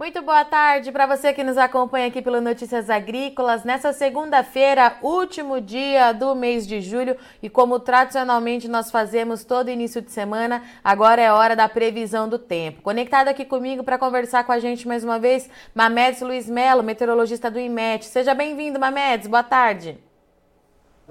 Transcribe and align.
Muito 0.00 0.22
boa 0.22 0.46
tarde 0.46 0.90
para 0.90 1.04
você 1.04 1.30
que 1.30 1.44
nos 1.44 1.58
acompanha 1.58 2.06
aqui 2.06 2.22
pelo 2.22 2.40
Notícias 2.40 2.88
Agrícolas. 2.88 3.64
Nessa 3.64 3.92
segunda-feira, 3.92 4.96
último 5.02 5.60
dia 5.60 6.12
do 6.12 6.34
mês 6.34 6.66
de 6.66 6.80
julho, 6.80 7.18
e 7.42 7.50
como 7.50 7.78
tradicionalmente 7.78 8.66
nós 8.66 8.90
fazemos 8.90 9.44
todo 9.44 9.68
início 9.68 10.00
de 10.00 10.10
semana, 10.10 10.62
agora 10.82 11.20
é 11.20 11.30
hora 11.30 11.54
da 11.54 11.68
previsão 11.68 12.30
do 12.30 12.38
tempo. 12.38 12.80
Conectado 12.80 13.28
aqui 13.28 13.44
comigo 13.44 13.84
para 13.84 13.98
conversar 13.98 14.44
com 14.44 14.52
a 14.52 14.58
gente 14.58 14.88
mais 14.88 15.04
uma 15.04 15.18
vez, 15.18 15.50
Mamedes 15.74 16.22
Luiz 16.22 16.48
Melo, 16.48 16.82
meteorologista 16.82 17.50
do 17.50 17.60
IMET. 17.60 18.06
Seja 18.06 18.32
bem-vindo, 18.32 18.80
Mamedes. 18.80 19.26
Boa 19.26 19.42
tarde. 19.42 19.98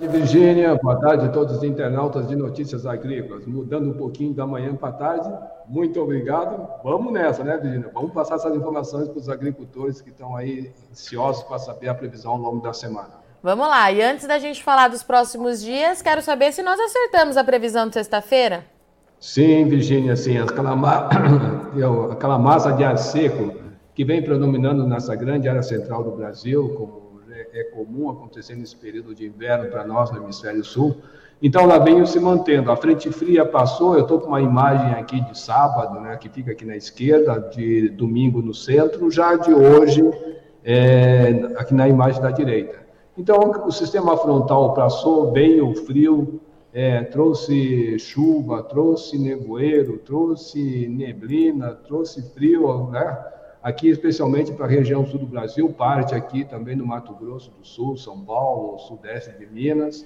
Virgínia, 0.07 0.79
boa 0.81 0.99
tarde 0.99 1.25
a 1.25 1.29
todos 1.29 1.57
os 1.57 1.63
internautas 1.63 2.27
de 2.27 2.35
Notícias 2.35 2.85
Agrícolas. 2.85 3.45
Mudando 3.45 3.89
um 3.89 3.93
pouquinho 3.93 4.33
da 4.33 4.47
manhã 4.47 4.75
para 4.75 4.93
tarde, 4.93 5.29
muito 5.67 5.99
obrigado. 5.99 6.67
Vamos 6.83 7.11
nessa, 7.11 7.43
né, 7.43 7.57
Virgínia? 7.57 7.91
Vamos 7.93 8.13
passar 8.13 8.35
essas 8.35 8.55
informações 8.55 9.09
para 9.09 9.17
os 9.17 9.27
agricultores 9.27 9.99
que 9.99 10.09
estão 10.09 10.35
aí 10.35 10.71
ansiosos 10.89 11.43
para 11.43 11.59
saber 11.59 11.89
a 11.89 11.93
previsão 11.93 12.31
ao 12.31 12.37
longo 12.37 12.61
da 12.61 12.71
semana. 12.71 13.19
Vamos 13.43 13.67
lá, 13.67 13.91
e 13.91 14.01
antes 14.01 14.27
da 14.27 14.39
gente 14.39 14.63
falar 14.63 14.89
dos 14.89 15.03
próximos 15.03 15.61
dias, 15.61 16.01
quero 16.01 16.21
saber 16.21 16.51
se 16.53 16.61
nós 16.61 16.79
acertamos 16.79 17.35
a 17.37 17.43
previsão 17.43 17.87
de 17.87 17.93
sexta-feira. 17.93 18.65
Sim, 19.19 19.65
Virgínia, 19.65 20.15
sim. 20.15 20.37
Aquela, 20.37 20.75
ma... 20.75 21.09
Aquela 22.11 22.39
massa 22.39 22.71
de 22.71 22.83
ar 22.83 22.97
seco 22.97 23.53
que 23.93 24.05
vem 24.05 24.23
predominando 24.23 24.87
nessa 24.87 25.13
grande 25.15 25.49
área 25.49 25.61
central 25.61 26.03
do 26.03 26.11
Brasil, 26.11 26.73
como 26.77 27.08
é, 27.53 27.63
comum 27.65 28.09
acontecer 28.09 28.55
nesse 28.55 28.75
período 28.75 29.13
de 29.13 29.25
inverno 29.25 29.69
para 29.69 29.85
nós 29.85 30.11
no 30.11 30.23
hemisfério 30.23 30.63
sul. 30.63 30.97
Então, 31.41 31.61
ela 31.63 31.79
vem 31.79 32.05
se 32.05 32.19
mantendo. 32.19 32.71
A 32.71 32.75
frente 32.75 33.09
fria 33.11 33.45
passou, 33.45 33.95
eu 33.95 34.01
estou 34.01 34.19
com 34.19 34.27
uma 34.27 34.41
imagem 34.41 34.93
aqui 34.93 35.21
de 35.21 35.39
sábado, 35.39 35.99
né, 36.01 36.17
que 36.17 36.27
fica 36.27 36.51
aqui 36.51 36.65
na 36.65 36.75
esquerda, 36.75 37.39
de 37.39 37.89
domingo 37.89 38.41
no 38.41 38.53
centro, 38.53 39.09
já 39.09 39.35
de 39.35 39.53
hoje, 39.53 40.03
é, 40.63 41.53
aqui 41.55 41.73
na 41.73 41.87
imagem 41.87 42.21
da 42.21 42.31
direita. 42.31 42.77
Então, 43.17 43.37
o 43.65 43.71
sistema 43.71 44.17
frontal 44.17 44.73
passou, 44.73 45.31
veio 45.31 45.73
frio, 45.85 46.41
é, 46.73 47.03
trouxe 47.03 47.97
chuva, 47.99 48.61
trouxe 48.63 49.17
nevoeiro, 49.17 49.97
trouxe 49.97 50.87
neblina, 50.87 51.71
trouxe 51.71 52.21
frio, 52.33 52.89
né? 52.89 53.17
Aqui 53.61 53.89
especialmente 53.89 54.51
para 54.51 54.65
a 54.65 54.69
região 54.69 55.05
sul 55.05 55.19
do 55.19 55.25
Brasil, 55.25 55.69
parte 55.69 56.15
aqui 56.15 56.45
também 56.45 56.75
no 56.75 56.85
Mato 56.85 57.13
Grosso 57.13 57.51
do 57.51 57.65
Sul, 57.65 57.97
São 57.97 58.19
Paulo, 58.21 58.79
sudeste 58.79 59.37
de 59.37 59.45
Minas. 59.45 60.05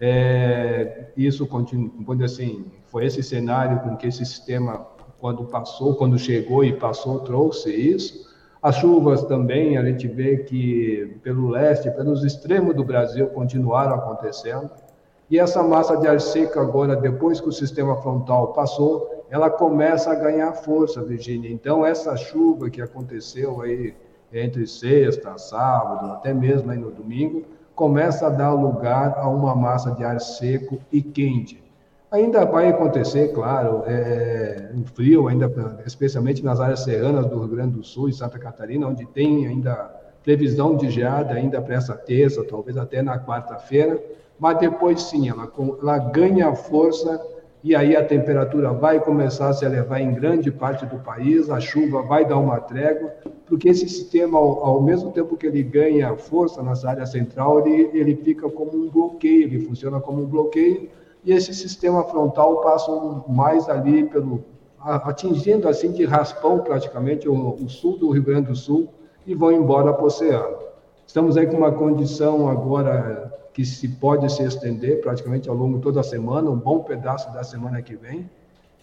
É, 0.00 1.06
isso 1.16 1.46
continua, 1.46 1.92
assim, 2.24 2.64
foi 2.86 3.06
esse 3.06 3.22
cenário 3.22 3.80
com 3.80 3.96
que 3.96 4.06
esse 4.06 4.24
sistema, 4.24 4.86
quando 5.20 5.44
passou, 5.44 5.94
quando 5.94 6.18
chegou 6.18 6.64
e 6.64 6.72
passou, 6.72 7.20
trouxe 7.20 7.70
isso. 7.72 8.30
As 8.60 8.76
chuvas 8.76 9.24
também, 9.24 9.76
a 9.76 9.84
gente 9.84 10.06
vê 10.06 10.38
que 10.38 11.18
pelo 11.22 11.48
leste, 11.48 11.90
pelos 11.90 12.24
extremos 12.24 12.74
do 12.74 12.84
Brasil, 12.84 13.26
continuaram 13.28 13.94
acontecendo. 13.94 14.70
E 15.28 15.38
essa 15.38 15.62
massa 15.62 15.96
de 15.96 16.06
ar 16.06 16.20
seco 16.20 16.60
agora, 16.60 16.94
depois 16.94 17.40
que 17.40 17.48
o 17.48 17.52
sistema 17.52 17.96
frontal 17.96 18.52
passou, 18.52 19.21
ela 19.32 19.48
começa 19.48 20.12
a 20.12 20.14
ganhar 20.14 20.52
força, 20.52 21.02
Virginia. 21.02 21.50
Então, 21.50 21.86
essa 21.86 22.14
chuva 22.18 22.68
que 22.68 22.82
aconteceu 22.82 23.62
aí 23.62 23.94
entre 24.30 24.66
sexta, 24.66 25.38
sábado, 25.38 26.12
até 26.12 26.34
mesmo 26.34 26.70
aí 26.70 26.76
no 26.76 26.90
domingo, 26.90 27.42
começa 27.74 28.26
a 28.26 28.28
dar 28.28 28.52
lugar 28.52 29.14
a 29.16 29.26
uma 29.30 29.56
massa 29.56 29.92
de 29.92 30.04
ar 30.04 30.20
seco 30.20 30.78
e 30.92 31.00
quente. 31.00 31.64
Ainda 32.10 32.44
vai 32.44 32.68
acontecer, 32.68 33.32
claro, 33.32 33.84
é, 33.86 34.70
um 34.74 34.84
frio, 34.84 35.28
ainda, 35.28 35.50
especialmente 35.86 36.44
nas 36.44 36.60
áreas 36.60 36.80
serranas 36.80 37.24
do 37.24 37.38
Rio 37.38 37.48
Grande 37.48 37.78
do 37.78 37.82
Sul 37.82 38.10
e 38.10 38.12
Santa 38.12 38.38
Catarina, 38.38 38.86
onde 38.86 39.06
tem 39.06 39.46
ainda 39.46 39.72
previsão 40.22 40.76
de 40.76 40.90
geada 40.90 41.32
ainda 41.32 41.58
para 41.62 41.74
essa 41.74 41.94
terça, 41.94 42.44
talvez 42.44 42.76
até 42.76 43.00
na 43.00 43.18
quarta-feira, 43.18 43.98
mas 44.38 44.58
depois 44.58 45.04
sim, 45.04 45.30
ela, 45.30 45.50
ela 45.80 45.98
ganha 46.10 46.54
força 46.54 47.18
e 47.64 47.76
aí 47.76 47.94
a 47.94 48.04
temperatura 48.04 48.72
vai 48.72 48.98
começar 48.98 49.48
a 49.48 49.52
se 49.52 49.64
elevar 49.64 50.00
em 50.00 50.12
grande 50.12 50.50
parte 50.50 50.84
do 50.84 50.98
país, 50.98 51.48
a 51.48 51.60
chuva 51.60 52.02
vai 52.02 52.24
dar 52.24 52.38
uma 52.38 52.58
trégua, 52.60 53.14
porque 53.46 53.68
esse 53.68 53.88
sistema, 53.88 54.36
ao, 54.36 54.64
ao 54.64 54.82
mesmo 54.82 55.12
tempo 55.12 55.36
que 55.36 55.46
ele 55.46 55.62
ganha 55.62 56.16
força 56.16 56.62
nessa 56.62 56.90
área 56.90 57.06
central, 57.06 57.66
ele, 57.66 57.90
ele 57.96 58.16
fica 58.16 58.50
como 58.50 58.74
um 58.74 58.90
bloqueio, 58.90 59.44
ele 59.44 59.60
funciona 59.60 60.00
como 60.00 60.22
um 60.22 60.26
bloqueio, 60.26 60.88
e 61.24 61.32
esse 61.32 61.54
sistema 61.54 62.02
frontal 62.02 62.62
passa 62.62 62.90
mais 63.28 63.68
ali 63.68 64.04
pelo, 64.04 64.44
atingindo 64.80 65.68
assim 65.68 65.92
de 65.92 66.04
raspão 66.04 66.58
praticamente 66.58 67.28
o, 67.28 67.54
o 67.54 67.68
sul 67.68 67.96
do 67.96 68.10
Rio 68.10 68.24
Grande 68.24 68.48
do 68.48 68.56
Sul 68.56 68.88
e 69.24 69.34
vão 69.34 69.52
embora 69.52 69.92
para 69.92 70.02
o 70.02 70.06
oceano. 70.06 70.56
Estamos 71.06 71.36
aí 71.36 71.46
com 71.46 71.58
uma 71.58 71.70
condição 71.70 72.48
agora 72.48 73.31
que 73.52 73.64
se 73.64 73.88
pode 73.88 74.30
se 74.32 74.42
estender 74.42 75.00
praticamente 75.00 75.48
ao 75.48 75.54
longo 75.54 75.76
de 75.76 75.82
toda 75.82 76.00
a 76.00 76.04
semana, 76.04 76.50
um 76.50 76.58
bom 76.58 76.80
pedaço 76.80 77.32
da 77.32 77.44
semana 77.44 77.82
que 77.82 77.94
vem. 77.94 78.28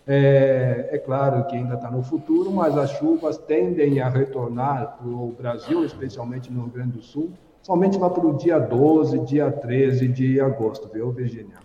É, 0.08 0.90
é 0.92 0.98
claro 0.98 1.46
que 1.46 1.56
ainda 1.56 1.76
está 1.76 1.90
no 1.90 2.02
futuro, 2.02 2.52
mas 2.52 2.78
as 2.78 2.92
chuvas 2.92 3.38
tendem 3.38 4.00
a 4.00 4.10
retornar 4.10 4.98
para 4.98 5.08
o 5.08 5.36
Brasil, 5.38 5.84
especialmente 5.86 6.52
no 6.52 6.64
Rio 6.64 6.72
Grande 6.72 6.92
do 6.94 7.02
Sul, 7.02 7.32
somente 7.62 7.98
lá 7.98 8.10
para 8.10 8.26
o 8.26 8.36
dia 8.36 8.58
12, 8.58 9.20
dia 9.20 9.52
13 9.52 10.08
de 10.08 10.40
agosto, 10.40 10.90
viu, 10.92 11.12
Virginia? 11.12 11.58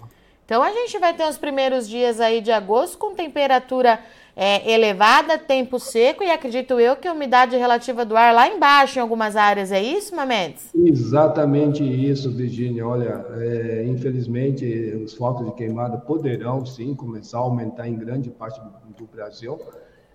Então 0.45 0.63
a 0.63 0.71
gente 0.71 0.99
vai 0.99 1.15
ter 1.15 1.27
os 1.27 1.39
primeiros 1.39 1.89
dias 1.89 2.21
aí 2.21 2.43
de 2.43 2.53
agosto 2.53 2.99
com 2.99 3.15
temperatura 3.15 3.99
é, 4.37 4.73
elevada, 4.73 5.39
tempo 5.39 5.79
seco 5.79 6.25
e 6.25 6.31
acredito 6.31 6.81
eu 6.81 6.97
que 6.97 7.07
a 7.07 7.13
umidade 7.13 7.57
relativa 7.57 8.05
do 8.05 8.17
ar 8.17 8.35
lá 8.35 8.49
embaixo 8.49 8.99
em 8.99 9.03
algumas 9.03 9.37
áreas. 9.37 9.71
É 9.71 9.81
isso, 9.81 10.15
Mamedes? 10.15 10.71
Exatamente 10.75 11.85
isso, 11.85 12.31
Virginia. 12.31 12.87
Olha, 12.87 13.25
é, 13.39 13.85
infelizmente 13.87 14.65
os 15.05 15.15
focos 15.15 15.47
de 15.47 15.53
queimada 15.53 15.99
poderão 15.99 16.67
sim 16.67 16.95
começar 16.95 17.39
a 17.39 17.43
aumentar 17.43 17.89
em 17.89 17.97
grande 17.97 18.31
parte 18.31 18.61
do, 18.61 18.71
do 18.97 19.07
Brasil. 19.07 19.59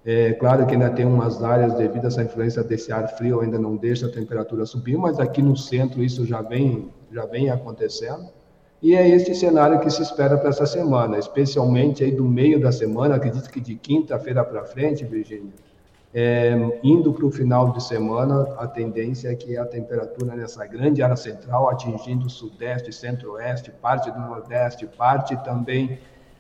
É 0.05 0.33
claro 0.33 0.65
que 0.65 0.73
ainda 0.73 0.89
tem 0.89 1.05
umas 1.05 1.43
áreas 1.43 1.73
devido 1.73 2.05
a 2.05 2.07
essa 2.07 2.23
influência 2.23 2.63
desse 2.63 2.91
ar 2.91 3.07
frio 3.17 3.41
ainda 3.41 3.59
não 3.59 3.75
deixa 3.75 4.07
a 4.07 4.11
temperatura 4.11 4.65
subir, 4.65 4.97
mas 4.97 5.19
aqui 5.19 5.41
no 5.41 5.57
centro 5.57 6.01
isso 6.01 6.25
já 6.25 6.41
vem 6.41 6.89
já 7.11 7.25
vem 7.25 7.49
acontecendo. 7.49 8.29
E 8.81 8.95
é 8.95 9.09
este 9.09 9.35
cenário 9.35 9.79
que 9.81 9.89
se 9.89 10.01
espera 10.01 10.37
para 10.37 10.49
essa 10.49 10.65
semana, 10.65 11.17
especialmente 11.17 12.01
aí 12.01 12.11
do 12.11 12.23
meio 12.23 12.61
da 12.61 12.71
semana, 12.71 13.15
acredito 13.15 13.49
que 13.49 13.59
de 13.59 13.75
quinta-feira 13.75 14.41
para 14.41 14.63
frente, 14.63 15.03
Virgínia, 15.03 15.51
é, 16.13 16.53
indo 16.81 17.11
para 17.11 17.25
o 17.25 17.31
final 17.31 17.73
de 17.73 17.83
semana, 17.83 18.47
a 18.57 18.65
tendência 18.65 19.29
é 19.29 19.35
que 19.35 19.57
a 19.57 19.65
temperatura 19.65 20.33
nessa 20.33 20.65
grande 20.65 21.03
área 21.03 21.17
central, 21.17 21.69
atingindo 21.69 22.25
o 22.27 22.29
sudeste, 22.29 22.93
centro-oeste, 22.93 23.69
parte 23.69 24.09
do 24.09 24.19
nordeste, 24.19 24.87
parte 24.87 25.35
também 25.43 25.99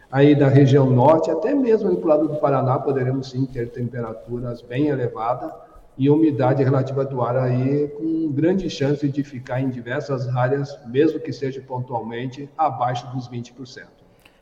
aí 0.09 0.33
da 0.33 0.47
região 0.47 0.89
norte, 0.89 1.29
até 1.29 1.53
mesmo 1.53 1.95
para 1.97 2.05
o 2.05 2.07
lado 2.07 2.27
do 2.29 2.35
Paraná, 2.37 2.79
poderemos 2.79 3.29
sim 3.29 3.45
ter 3.45 3.69
temperaturas 3.69 4.61
bem 4.61 4.87
elevadas, 4.87 5.51
e 5.99 6.09
umidade 6.09 6.63
relativa 6.63 7.03
do 7.03 7.21
ar 7.21 7.35
aí 7.35 7.89
com 7.89 8.31
grande 8.31 8.69
chance 8.69 9.05
de 9.05 9.21
ficar 9.21 9.59
em 9.59 9.69
diversas 9.69 10.29
áreas, 10.29 10.79
mesmo 10.87 11.19
que 11.19 11.33
seja 11.33 11.61
pontualmente, 11.61 12.49
abaixo 12.57 13.05
dos 13.07 13.29
20%. 13.29 13.83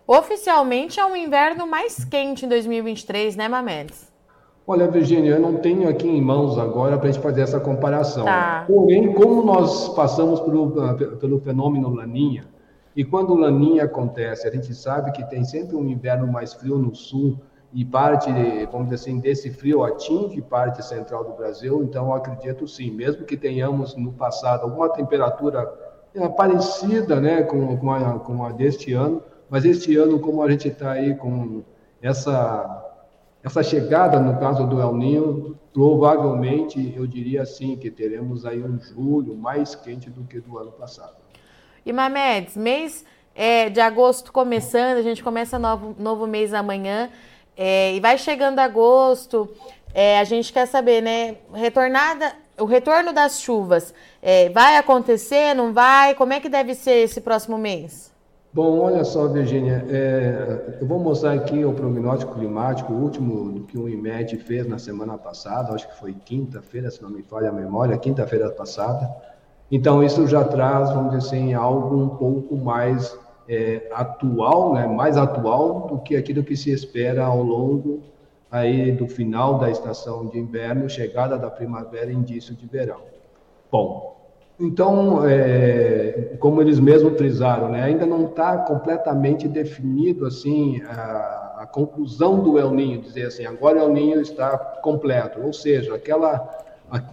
Oficialmente 0.05 0.99
é 0.99 1.05
um 1.05 1.15
inverno 1.15 1.65
mais 1.65 2.05
quente 2.05 2.45
em 2.45 2.47
2023, 2.47 3.35
né, 3.35 3.47
Mamedes? 3.47 4.13
Olha, 4.67 4.87
Virginia, 4.87 5.31
eu 5.31 5.39
não 5.39 5.55
tenho 5.55 5.89
aqui 5.89 6.07
em 6.07 6.21
mãos 6.21 6.59
agora 6.59 6.95
para 6.95 7.09
a 7.09 7.11
gente 7.11 7.23
fazer 7.23 7.41
essa 7.41 7.59
comparação. 7.59 8.25
Tá. 8.25 8.65
Porém, 8.67 9.11
como 9.13 9.43
nós 9.43 9.89
passamos 9.95 10.39
pelo, 10.39 10.71
pelo 11.17 11.39
fenômeno 11.39 11.89
Laninha, 11.89 12.45
e 12.95 13.03
quando 13.03 13.33
Laninha 13.33 13.85
acontece, 13.85 14.47
a 14.47 14.51
gente 14.51 14.75
sabe 14.75 15.11
que 15.11 15.27
tem 15.27 15.43
sempre 15.43 15.75
um 15.75 15.87
inverno 15.87 16.31
mais 16.31 16.53
frio 16.53 16.77
no 16.77 16.93
sul, 16.93 17.39
e 17.73 17.83
parte, 17.83 18.29
vamos 18.71 18.89
dizer 18.89 18.95
assim, 18.95 19.19
desse 19.19 19.51
frio 19.51 19.83
atinge 19.83 20.41
parte 20.41 20.83
central 20.83 21.25
do 21.25 21.33
Brasil, 21.33 21.83
então 21.83 22.13
acredito 22.13 22.67
sim, 22.67 22.91
mesmo 22.91 23.25
que 23.25 23.35
tenhamos 23.35 23.95
no 23.95 24.13
passado 24.13 24.63
alguma 24.63 24.89
temperatura 24.89 25.69
é, 26.15 26.27
parecida 26.29 27.19
né, 27.19 27.43
com, 27.43 27.77
com, 27.77 27.91
a, 27.91 28.19
com 28.19 28.45
a 28.45 28.51
deste 28.51 28.93
ano, 28.93 29.21
mas 29.49 29.65
este 29.65 29.95
ano, 29.97 30.19
como 30.19 30.41
a 30.41 30.49
gente 30.49 30.69
está 30.69 30.91
aí 30.91 31.15
com 31.15 31.63
essa, 32.01 32.85
essa 33.43 33.61
chegada, 33.61 34.19
no 34.19 34.39
caso 34.39 34.65
do 34.65 34.81
El 34.81 34.95
Ninho, 34.95 35.57
provavelmente 35.73 36.93
eu 36.95 37.05
diria 37.05 37.43
assim 37.43 37.75
que 37.75 37.91
teremos 37.91 38.45
aí 38.45 38.63
um 38.63 38.79
julho 38.79 39.35
mais 39.35 39.75
quente 39.75 40.09
do 40.09 40.23
que 40.23 40.39
do 40.39 40.57
ano 40.57 40.71
passado. 40.71 41.15
E 41.85 41.93
Mamedes, 41.93 42.57
mês 42.57 43.05
é, 43.35 43.69
de 43.69 43.79
agosto 43.79 44.33
começando, 44.33 44.97
a 44.97 45.01
gente 45.01 45.23
começa 45.23 45.59
novo, 45.59 45.95
novo 45.99 46.25
mês 46.25 46.53
amanhã. 46.53 47.09
É, 47.57 47.95
e 47.95 47.99
vai 47.99 48.17
chegando 48.17 48.59
agosto, 48.59 49.49
é, 49.93 50.19
a 50.19 50.23
gente 50.23 50.53
quer 50.53 50.67
saber, 50.67 51.01
né? 51.01 51.37
Retornada, 51.53 52.33
o 52.59 52.65
retorno 52.65 53.11
das 53.11 53.39
chuvas 53.39 53.93
é, 54.21 54.49
vai 54.49 54.77
acontecer, 54.77 55.53
não 55.55 55.73
vai? 55.73 56.13
Como 56.13 56.33
é 56.33 56.39
que 56.39 56.49
deve 56.49 56.75
ser 56.75 57.03
esse 57.03 57.19
próximo 57.19 57.57
mês? 57.57 58.15
Bom, 58.53 58.79
olha 58.79 59.03
só, 59.03 59.27
Virginia, 59.27 59.85
é, 59.89 60.77
eu 60.81 60.87
vou 60.87 60.99
mostrar 60.99 61.33
aqui 61.33 61.63
o 61.63 61.73
prognóstico 61.73 62.33
climático, 62.33 62.91
o 62.91 62.95
último 62.95 63.65
que 63.65 63.77
o 63.77 63.87
IMED 63.87 64.37
fez 64.37 64.67
na 64.67 64.79
semana 64.79 65.17
passada, 65.17 65.73
acho 65.73 65.87
que 65.87 65.95
foi 65.99 66.13
quinta-feira, 66.13 66.89
se 66.89 67.01
não 67.03 67.09
me 67.09 67.21
falha 67.21 67.49
a 67.49 67.51
memória, 67.51 67.97
quinta-feira 67.97 68.49
passada. 68.49 69.09
Então, 69.71 70.03
isso 70.03 70.25
já 70.27 70.43
traz, 70.43 70.89
vamos 70.91 71.11
dizer 71.15 71.27
assim, 71.27 71.53
algo 71.53 71.97
um 71.97 72.09
pouco 72.09 72.55
mais 72.55 73.15
é, 73.47 73.89
atual, 73.93 74.73
né, 74.73 74.85
mais 74.87 75.17
atual 75.17 75.87
do 75.87 75.99
que 75.99 76.15
aquilo 76.15 76.43
que 76.43 76.55
se 76.55 76.71
espera 76.71 77.25
ao 77.25 77.41
longo 77.41 78.01
aí 78.51 78.91
do 78.91 79.07
final 79.07 79.57
da 79.57 79.69
estação 79.69 80.27
de 80.27 80.37
inverno, 80.37 80.89
chegada 80.89 81.37
da 81.37 81.49
primavera 81.49 82.11
início 82.11 82.55
de 82.55 82.65
verão. 82.65 83.01
Bom, 83.71 84.17
então, 84.59 85.27
é, 85.27 86.35
como 86.39 86.61
eles 86.61 86.79
mesmos 86.79 87.15
frisaram, 87.15 87.69
né, 87.69 87.83
ainda 87.83 88.05
não 88.05 88.25
está 88.25 88.57
completamente 88.59 89.47
definido 89.47 90.25
assim 90.25 90.81
a, 90.83 91.57
a, 91.59 91.67
conclusão 91.67 92.39
do 92.39 92.57
El 92.57 92.71
Ninho, 92.71 93.01
dizer 93.01 93.27
assim, 93.27 93.45
agora 93.45 93.77
o 93.77 93.81
El 93.83 93.89
Ninho 93.89 94.21
está 94.21 94.57
completo, 94.81 95.41
ou 95.41 95.53
seja, 95.53 95.93
aquela, 95.93 96.49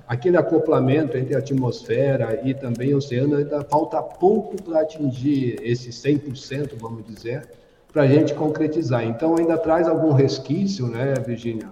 aquele 0.07 0.37
acoplamento 0.37 1.17
entre 1.17 1.35
a 1.35 1.39
atmosfera 1.39 2.41
e 2.45 2.55
também 2.55 2.95
o 2.95 2.99
oceano, 2.99 3.37
ainda 3.37 3.63
falta 3.65 4.01
pouco 4.03 4.63
para 4.63 4.81
atingir 4.81 5.59
esse 5.63 5.91
100%, 5.91 6.73
vamos 6.79 7.05
dizer, 7.05 7.49
para 7.93 8.03
a 8.03 8.07
gente 8.07 8.35
concretizar. 8.35 9.05
Então, 9.05 9.37
ainda 9.37 9.57
traz 9.59 9.89
algum 9.89 10.13
resquício, 10.13 10.87
né, 10.87 11.15
Virginia, 11.27 11.71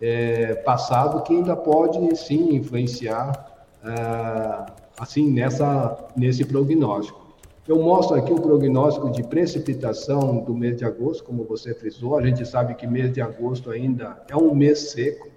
é, 0.00 0.54
passado 0.54 1.22
que 1.22 1.34
ainda 1.34 1.56
pode 1.56 2.16
sim 2.16 2.54
influenciar. 2.54 3.48
Ah, 3.82 4.66
assim 5.00 5.30
nessa 5.30 5.96
nesse 6.14 6.44
prognóstico. 6.44 7.18
Eu 7.66 7.80
mostro 7.82 8.16
aqui 8.16 8.32
o 8.32 8.40
prognóstico 8.40 9.10
de 9.10 9.22
precipitação 9.22 10.38
do 10.44 10.54
mês 10.54 10.76
de 10.76 10.84
agosto, 10.84 11.24
como 11.24 11.44
você 11.44 11.72
frisou. 11.72 12.18
A 12.18 12.22
gente 12.26 12.44
sabe 12.46 12.74
que 12.74 12.86
mês 12.86 13.12
de 13.12 13.22
agosto 13.22 13.70
ainda 13.70 14.22
é 14.28 14.36
um 14.36 14.54
mês 14.54 14.90
seco, 14.90 15.28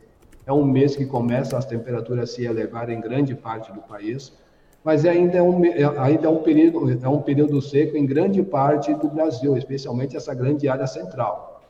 é 0.45 0.51
um 0.51 0.65
mês 0.65 0.95
que 0.95 1.05
começa 1.05 1.57
as 1.57 1.65
temperaturas 1.65 2.29
a 2.29 2.33
se 2.33 2.45
elevar 2.45 2.89
em 2.89 2.99
grande 2.99 3.33
parte 3.35 3.71
do 3.71 3.81
país, 3.81 4.33
mas 4.83 5.05
ainda 5.05 5.37
é 5.37 5.41
um, 5.41 5.63
é, 5.65 5.83
ainda 5.97 6.27
é 6.27 6.29
um, 6.29 6.43
período, 6.43 7.05
é 7.05 7.09
um 7.09 7.21
período 7.21 7.61
seco 7.61 7.95
em 7.95 8.05
grande 8.05 8.43
parte 8.43 8.93
do 8.93 9.07
Brasil, 9.07 9.57
especialmente 9.57 10.17
essa 10.17 10.33
grande 10.33 10.67
área 10.67 10.85
central. 10.85 11.61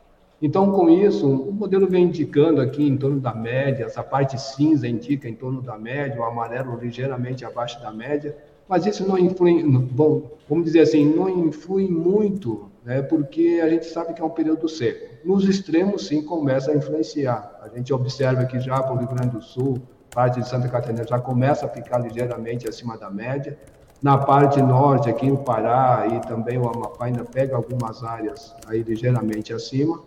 Então, 0.42 0.72
com 0.72 0.90
isso, 0.90 1.26
o 1.26 1.52
modelo 1.52 1.86
vem 1.86 2.04
indicando 2.04 2.60
aqui 2.60 2.86
em 2.86 2.96
torno 2.96 3.20
da 3.20 3.32
média, 3.32 3.84
essa 3.84 4.02
parte 4.02 4.38
cinza 4.38 4.86
indica 4.86 5.28
em 5.28 5.34
torno 5.34 5.62
da 5.62 5.78
média, 5.78 6.20
o 6.20 6.24
amarelo 6.24 6.76
ligeiramente 6.76 7.44
abaixo 7.44 7.80
da 7.80 7.92
média, 7.92 8.36
mas 8.68 8.86
isso 8.86 9.06
não 9.06 9.18
influi, 9.18 9.62
bom, 9.62 10.30
vamos 10.48 10.64
dizer 10.64 10.80
assim, 10.80 11.04
não 11.04 11.28
influi 11.28 11.88
muito, 11.88 12.70
né, 12.84 13.02
porque 13.02 13.60
a 13.62 13.68
gente 13.68 13.86
sabe 13.86 14.14
que 14.14 14.20
é 14.20 14.24
um 14.24 14.30
período 14.30 14.68
seco. 14.68 15.14
Nos 15.24 15.48
extremos, 15.48 16.06
sim, 16.06 16.22
começa 16.22 16.70
a 16.70 16.76
influenciar. 16.76 17.58
A 17.62 17.68
gente 17.68 17.92
observa 17.92 18.44
que 18.44 18.60
já 18.60 18.82
para 18.82 18.92
o 18.92 18.98
Rio 18.98 19.08
Grande 19.08 19.36
do 19.36 19.42
Sul, 19.42 19.80
parte 20.10 20.40
de 20.40 20.48
Santa 20.48 20.68
Catarina 20.68 21.04
já 21.06 21.18
começa 21.18 21.66
a 21.66 21.68
ficar 21.68 21.98
ligeiramente 21.98 22.68
acima 22.68 22.96
da 22.96 23.10
média. 23.10 23.58
Na 24.02 24.18
parte 24.18 24.60
norte, 24.60 25.08
aqui 25.08 25.30
o 25.30 25.38
Pará 25.38 26.06
e 26.12 26.20
também 26.26 26.58
o 26.58 26.68
Amapá 26.68 27.06
ainda 27.06 27.24
pega 27.24 27.56
algumas 27.56 28.04
áreas 28.04 28.54
aí 28.66 28.82
ligeiramente 28.82 29.52
acima. 29.52 30.02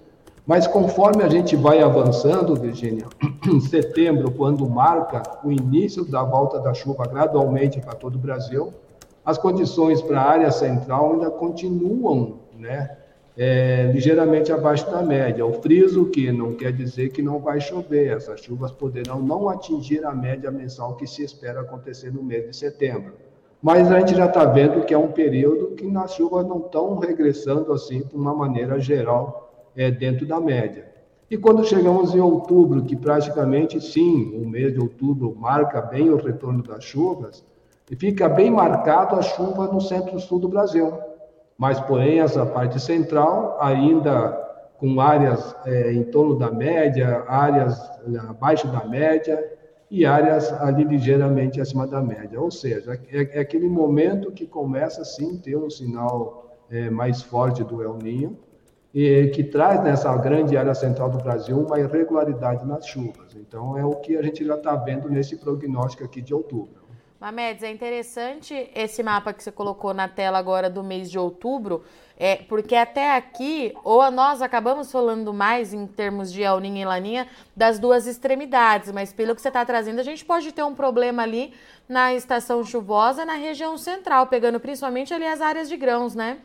Mas 0.48 0.66
conforme 0.66 1.24
a 1.24 1.28
gente 1.28 1.58
vai 1.58 1.82
avançando, 1.82 2.56
Virginia, 2.56 3.06
em 3.46 3.60
setembro, 3.68 4.32
quando 4.32 4.68
marca 4.68 5.22
o 5.44 5.52
início 5.52 6.06
da 6.06 6.24
volta 6.24 6.58
da 6.58 6.74
chuva 6.74 7.06
gradualmente 7.06 7.82
para 7.82 7.94
todo 7.94 8.16
o 8.16 8.18
Brasil, 8.18 8.74
as 9.26 9.38
condições 9.38 10.02
para 10.02 10.22
a 10.22 10.30
área 10.30 10.50
central 10.50 11.12
ainda 11.12 11.30
continuam 11.30 12.40
né, 12.58 12.96
é, 13.38 13.92
ligeiramente 13.94 14.50
abaixo 14.54 14.90
da 14.90 15.02
média. 15.02 15.46
O 15.46 15.62
friso 15.62 16.06
que 16.06 16.32
não 16.32 16.54
quer 16.54 16.72
dizer 16.72 17.10
que 17.10 17.22
não 17.22 17.40
vai 17.40 17.60
chover, 17.60 18.16
essas 18.16 18.40
chuvas 18.40 18.72
poderão 18.72 19.20
não 19.20 19.50
atingir 19.50 20.06
a 20.06 20.16
média 20.16 20.50
mensal 20.50 20.96
que 20.96 21.06
se 21.06 21.26
espera 21.26 21.60
acontecer 21.60 22.10
no 22.10 22.24
mês 22.24 22.46
de 22.50 22.56
setembro. 22.56 23.16
Mas 23.62 23.92
a 23.92 24.00
gente 24.00 24.16
já 24.16 24.28
está 24.28 24.46
vendo 24.46 24.86
que 24.86 24.94
é 24.94 24.98
um 24.98 25.12
período 25.12 25.76
que 25.76 25.86
as 25.98 26.14
chuvas 26.14 26.48
não 26.48 26.60
estão 26.60 26.98
regressando 27.00 27.74
assim 27.74 28.00
de 28.04 28.16
uma 28.16 28.34
maneira 28.34 28.80
geral 28.80 29.47
é, 29.78 29.92
dentro 29.92 30.26
da 30.26 30.42
média. 30.42 30.86
E 31.30 31.38
quando 31.38 31.64
chegamos 31.64 32.16
em 32.16 32.20
outubro, 32.20 32.84
que 32.84 32.96
praticamente 32.96 33.80
sim, 33.80 34.34
o 34.36 34.50
mês 34.50 34.74
de 34.74 34.80
outubro 34.80 35.36
marca 35.38 35.82
bem 35.82 36.10
o 36.10 36.18
retorno 36.18 36.64
das 36.64 36.84
chuvas, 36.84 37.46
e 37.90 37.96
fica 37.96 38.28
bem 38.28 38.50
marcado 38.50 39.16
a 39.16 39.22
chuva 39.22 39.68
no 39.68 39.80
centro-sul 39.80 40.40
do 40.40 40.50
Brasil. 40.50 40.92
Mas, 41.58 41.80
porém, 41.80 42.20
essa 42.20 42.46
parte 42.46 42.80
central, 42.80 43.58
ainda 43.62 44.32
com 44.78 45.00
áreas 45.00 45.56
é, 45.66 45.92
em 45.92 46.04
torno 46.04 46.36
da 46.38 46.52
média, 46.52 47.24
áreas 47.28 47.80
é, 48.14 48.18
abaixo 48.20 48.68
da 48.68 48.86
média 48.86 49.44
e 49.90 50.06
áreas 50.06 50.52
ali 50.62 50.84
ligeiramente 50.84 51.60
acima 51.60 51.88
da 51.88 52.02
média. 52.02 52.40
Ou 52.40 52.52
seja, 52.52 53.00
é, 53.12 53.38
é 53.38 53.40
aquele 53.40 53.68
momento 53.68 54.32
que 54.32 54.46
começa, 54.46 55.04
sim, 55.04 55.38
ter 55.38 55.58
um 55.58 55.70
sinal 55.70 56.58
é, 56.70 56.90
mais 56.90 57.22
forte 57.22 57.64
do 57.64 57.82
El 57.82 57.98
Ninho, 57.98 58.38
que 59.34 59.44
traz 59.44 59.84
nessa 59.84 60.16
grande 60.18 60.58
área 60.58 60.74
central 60.74 61.10
do 61.12 61.20
Brasil 61.20 61.60
uma 61.60 61.80
irregularidade 61.80 62.66
nas 62.66 62.88
chuvas. 62.88 63.36
Então, 63.36 63.78
é 63.78 63.86
o 63.86 63.92
que 63.92 64.18
a 64.18 64.24
gente 64.24 64.44
já 64.44 64.56
está 64.56 64.76
vendo 64.76 65.08
nesse 65.08 65.38
prognóstico 65.38 66.04
aqui 66.04 66.20
de 66.20 66.34
outubro. 66.34 66.88
Mamedes, 67.20 67.64
é 67.64 67.72
interessante 67.72 68.70
esse 68.76 69.02
mapa 69.02 69.34
que 69.34 69.44
você 69.44 69.52
colocou 69.52 69.92
na 69.92 70.08
tela 70.08 70.38
agora 70.38 70.70
do 70.70 70.84
mês 70.84 71.10
de 71.10 71.18
outubro, 71.18 71.84
é, 72.16 72.38
porque 72.38 72.76
até 72.76 73.16
aqui, 73.16 73.74
ou 73.84 74.10
nós 74.12 74.40
acabamos 74.42 74.92
falando 74.92 75.34
mais 75.34 75.74
em 75.74 75.86
termos 75.88 76.32
de 76.32 76.44
El 76.44 76.64
e 76.64 76.86
Laninha 76.86 77.28
das 77.56 77.80
duas 77.80 78.06
extremidades, 78.06 78.92
mas 78.92 79.12
pelo 79.12 79.36
que 79.36 79.42
você 79.42 79.48
está 79.48 79.66
trazendo, 79.66 80.00
a 80.00 80.04
gente 80.04 80.24
pode 80.24 80.52
ter 80.52 80.64
um 80.64 80.76
problema 80.76 81.24
ali 81.24 81.54
na 81.90 82.14
estação 82.14 82.64
chuvosa 82.64 83.26
na 83.26 83.34
região 83.34 83.78
central, 83.78 84.28
pegando 84.28 84.60
principalmente 84.60 85.12
ali 85.12 85.26
as 85.26 85.42
áreas 85.42 85.68
de 85.68 85.76
grãos, 85.76 86.14
né? 86.14 86.38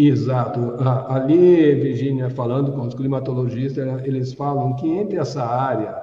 Exato. 0.00 0.76
Ali, 1.08 1.74
Virginia, 1.74 2.30
falando 2.30 2.70
com 2.70 2.86
os 2.86 2.94
climatologistas, 2.94 3.84
eles 4.04 4.32
falam 4.32 4.76
que 4.76 4.88
entre 4.88 5.18
essa 5.18 5.42
área, 5.44 6.00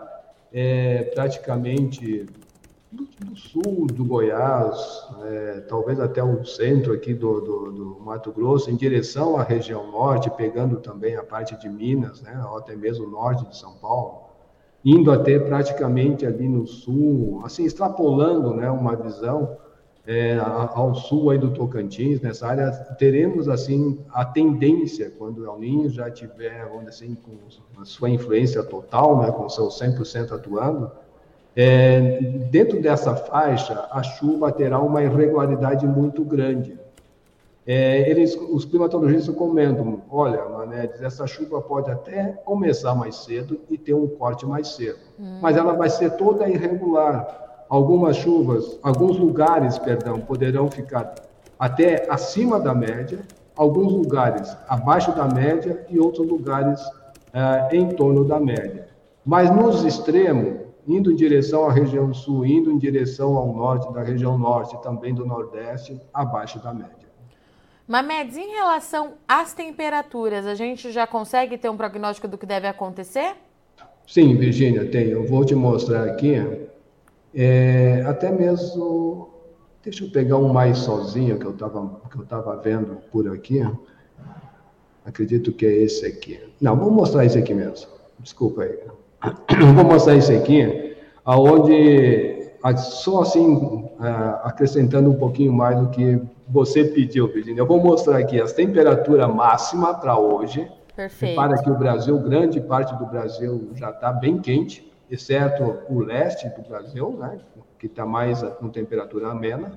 é, 0.52 1.04
praticamente 1.16 2.26
do, 2.92 3.08
do, 3.26 3.36
sul 3.38 3.88
do 3.88 4.04
Goiás, 4.04 5.08
é, 5.24 5.62
talvez 5.70 5.98
até 6.02 6.22
o 6.22 6.44
centro 6.44 6.92
aqui 6.92 7.14
do, 7.14 7.40
do, 7.40 7.72
do, 7.72 8.00
Mato 8.02 8.34
Grosso, 8.34 8.70
em 8.70 8.76
direção 8.76 9.38
à 9.38 9.44
região 9.44 9.90
norte, 9.90 10.30
pegando 10.30 10.76
também 10.82 11.16
a 11.16 11.24
parte 11.24 11.58
de 11.58 11.70
Minas, 11.70 12.22
né, 12.22 12.38
ou 12.52 12.58
até 12.58 12.76
mesmo 12.76 13.08
o 13.08 13.10
norte 13.10 13.48
de 13.48 13.58
São 13.58 13.76
Paulo, 13.76 14.26
indo 14.84 15.10
até 15.10 15.40
praticamente 15.40 16.26
ali 16.26 16.50
no 16.50 16.68
sul, 16.68 17.42
assim, 17.46 17.64
extrapolando 17.64 18.54
né, 18.54 18.70
uma 18.70 18.94
visão, 18.94 19.58
é, 20.08 20.38
ao 20.38 20.94
sul 20.94 21.32
aí 21.32 21.38
do 21.38 21.52
Tocantins, 21.52 22.22
nessa 22.22 22.48
área, 22.48 22.72
teremos 22.98 23.50
assim 23.50 24.00
a 24.14 24.24
tendência, 24.24 25.12
quando 25.18 25.40
o 25.40 25.46
El 25.46 25.60
Ninho 25.60 25.90
já 25.90 26.12
tiver, 26.12 26.66
vamos 26.66 26.86
dizer 26.86 27.06
assim, 27.06 27.16
com 27.16 27.82
a 27.82 27.86
sua 27.86 28.10
influência 28.10 28.64
total, 28.64 29.22
né, 29.22 29.32
com 29.32 29.50
seu 29.50 29.68
100% 29.68 30.32
atuando, 30.32 30.92
é, 31.56 32.20
dentro 32.52 32.82
dessa 32.82 33.16
faixa, 33.16 33.88
a 33.90 34.04
chuva 34.04 34.52
terá 34.52 34.80
uma 34.80 35.02
irregularidade 35.02 35.88
muito 35.88 36.24
grande. 36.24 36.78
É, 37.66 38.08
eles, 38.08 38.36
os 38.36 38.64
climatologistas 38.64 39.34
comentam, 39.36 40.04
olha, 40.12 40.46
Manedes, 40.50 41.02
essa 41.02 41.26
chuva 41.26 41.60
pode 41.62 41.90
até 41.90 42.26
começar 42.46 42.94
mais 42.94 43.16
cedo 43.16 43.60
e 43.72 43.78
ter 43.78 43.96
um 43.96 44.06
corte 44.06 44.46
mais 44.46 44.68
cedo, 44.76 45.00
hum. 45.20 45.40
mas 45.42 45.58
ela 45.58 45.74
vai 45.74 45.90
ser 45.90 46.12
toda 46.12 46.48
irregular, 46.48 47.45
algumas 47.70 48.18
chuvas, 48.18 48.80
alguns 48.82 49.18
lugares, 49.18 49.78
perdão, 49.78 50.20
poderão 50.20 50.70
ficar 50.70 51.16
até 51.58 52.06
acima 52.10 52.60
da 52.60 52.74
média, 52.74 53.20
alguns 53.56 53.92
lugares 53.92 54.56
abaixo 54.68 55.16
da 55.16 55.28
média 55.28 55.86
e 55.90 56.00
outros 56.00 56.28
lugares 56.28 56.82
eh, 57.34 57.70
em 57.74 57.90
torno 57.90 58.26
da 58.26 58.40
média. 58.40 58.88
Mas 59.26 59.50
nos 59.50 59.84
extremos, 59.84 60.60
indo 60.88 61.12
em 61.12 61.16
direção 61.16 61.68
à 61.68 61.72
região 61.72 62.14
sul, 62.14 62.46
indo 62.46 62.72
em 62.72 62.78
direção 62.78 63.36
ao 63.36 63.48
norte, 63.48 63.92
da 63.94 64.04
região 64.04 64.38
norte 64.38 64.76
e 64.76 64.82
também 64.82 65.14
do 65.14 65.26
nordeste, 65.26 66.00
abaixo 66.14 66.60
da 66.60 66.74
média. 66.74 67.06
Mamedes, 67.88 68.36
em 68.36 68.50
relação 68.56 69.14
às 69.28 69.54
temperaturas, 69.54 70.46
a 70.46 70.56
gente 70.56 70.92
já 70.92 71.06
consegue 71.06 71.58
ter 71.58 71.70
um 71.70 71.78
prognóstico 71.78 72.28
do 72.28 72.38
que 72.38 72.46
deve 72.46 72.68
acontecer? 72.68 73.36
Sim, 74.08 74.36
Virginia, 74.36 74.90
tem. 74.90 75.08
Eu 75.08 75.28
vou 75.28 75.46
te 75.46 75.56
mostrar 75.56 76.04
aqui 76.04 76.36
é, 77.36 78.04
até 78.08 78.32
mesmo, 78.32 79.30
deixa 79.84 80.06
eu 80.06 80.10
pegar 80.10 80.38
um 80.38 80.54
mais 80.54 80.78
sozinho 80.78 81.38
que 81.38 81.46
eu 81.46 81.52
estava 81.52 82.02
que 82.10 82.18
eu 82.18 82.26
tava 82.26 82.56
vendo 82.58 82.98
por 83.12 83.30
aqui. 83.32 83.62
Acredito 85.06 85.52
que 85.52 85.66
é 85.66 85.74
esse 85.84 86.06
aqui. 86.06 86.40
Não, 86.62 86.76
vou 86.76 86.90
mostrar 86.90 87.26
esse 87.26 87.38
aqui 87.38 87.54
mesmo. 87.54 87.88
Desculpa 88.20 88.64
aí. 88.64 88.80
Vou 89.76 89.84
mostrar 89.84 90.16
esse 90.16 90.34
aqui, 90.36 90.96
aonde 91.24 92.52
só 92.78 93.22
assim, 93.22 93.90
acrescentando 94.44 95.10
um 95.10 95.16
pouquinho 95.16 95.52
mais 95.52 95.80
do 95.80 95.90
que 95.90 96.22
você 96.48 96.84
pediu, 96.84 97.28
Virginia. 97.28 97.62
Eu 97.62 97.68
vou 97.68 97.80
mostrar 97.82 98.18
aqui 98.18 98.40
as 98.40 98.54
temperaturas 98.54 99.34
máximas 99.34 99.98
para 99.98 100.18
hoje. 100.18 100.68
Perfeito. 100.96 101.36
Para 101.36 101.62
que 101.62 101.70
o 101.70 101.76
Brasil, 101.76 102.18
grande 102.20 102.62
parte 102.62 102.96
do 102.96 103.06
Brasil 103.06 103.70
já 103.76 103.90
está 103.90 104.14
bem 104.14 104.38
quente, 104.38 104.92
exceto 105.10 105.80
o 105.90 106.00
leste 106.00 106.48
do 106.50 106.68
Brasil, 106.68 107.12
né, 107.20 107.40
que 107.78 107.88
está 107.88 108.06
mais 108.06 108.42
com 108.60 108.70
temperatura 108.70 109.30
amena. 109.30 109.72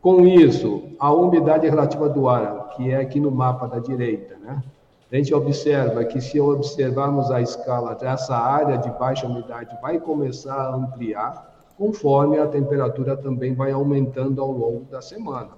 Com 0.00 0.26
isso, 0.26 0.90
a 0.98 1.12
umidade 1.12 1.68
relativa 1.68 2.08
do 2.08 2.28
ar, 2.28 2.70
que 2.70 2.90
é 2.90 2.96
aqui 3.00 3.18
no 3.18 3.30
mapa 3.30 3.66
da 3.66 3.78
direita, 3.78 4.36
né? 4.36 4.62
A 5.10 5.16
gente 5.16 5.32
observa 5.32 6.04
que 6.04 6.20
se 6.20 6.40
observarmos 6.40 7.30
a 7.30 7.40
escala 7.40 7.94
dessa 7.94 8.36
área 8.36 8.76
de 8.76 8.90
baixa 8.98 9.26
umidade 9.26 9.76
vai 9.80 10.00
começar 10.00 10.54
a 10.54 10.74
ampliar, 10.74 11.54
conforme 11.78 12.38
a 12.38 12.46
temperatura 12.46 13.16
também 13.16 13.54
vai 13.54 13.70
aumentando 13.70 14.42
ao 14.42 14.50
longo 14.50 14.84
da 14.90 15.00
semana. 15.00 15.50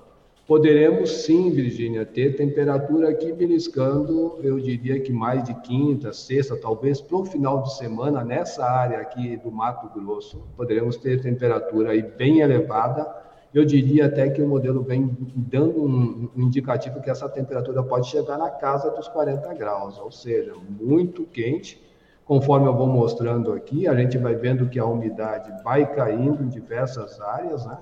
Poderemos 0.48 1.10
sim, 1.26 1.50
Virgínia, 1.50 2.06
ter 2.06 2.34
temperatura 2.34 3.10
aqui 3.10 3.34
beliscando, 3.34 4.38
eu 4.42 4.58
diria 4.58 4.98
que 4.98 5.12
mais 5.12 5.44
de 5.44 5.52
quinta, 5.60 6.10
sexta, 6.10 6.56
talvez 6.56 7.02
para 7.02 7.18
o 7.18 7.24
final 7.26 7.62
de 7.62 7.76
semana, 7.76 8.24
nessa 8.24 8.64
área 8.64 8.98
aqui 8.98 9.36
do 9.36 9.52
Mato 9.52 9.90
Grosso, 9.92 10.42
poderemos 10.56 10.96
ter 10.96 11.20
temperatura 11.20 11.90
aí 11.90 12.00
bem 12.00 12.40
elevada. 12.40 13.06
Eu 13.52 13.62
diria 13.62 14.06
até 14.06 14.30
que 14.30 14.40
o 14.40 14.48
modelo 14.48 14.80
vem 14.80 15.14
dando 15.36 15.84
um, 15.84 16.30
um 16.34 16.42
indicativo 16.44 17.02
que 17.02 17.10
essa 17.10 17.28
temperatura 17.28 17.82
pode 17.82 18.08
chegar 18.08 18.38
na 18.38 18.48
casa 18.48 18.90
dos 18.90 19.06
40 19.06 19.52
graus, 19.52 19.98
ou 19.98 20.10
seja, 20.10 20.54
muito 20.80 21.24
quente 21.24 21.86
Conforme 22.28 22.66
eu 22.66 22.76
vou 22.76 22.86
mostrando 22.86 23.54
aqui, 23.54 23.88
a 23.88 23.94
gente 23.94 24.18
vai 24.18 24.34
vendo 24.34 24.68
que 24.68 24.78
a 24.78 24.84
umidade 24.84 25.50
vai 25.64 25.90
caindo 25.94 26.44
em 26.44 26.48
diversas 26.48 27.18
áreas, 27.22 27.64
né? 27.64 27.78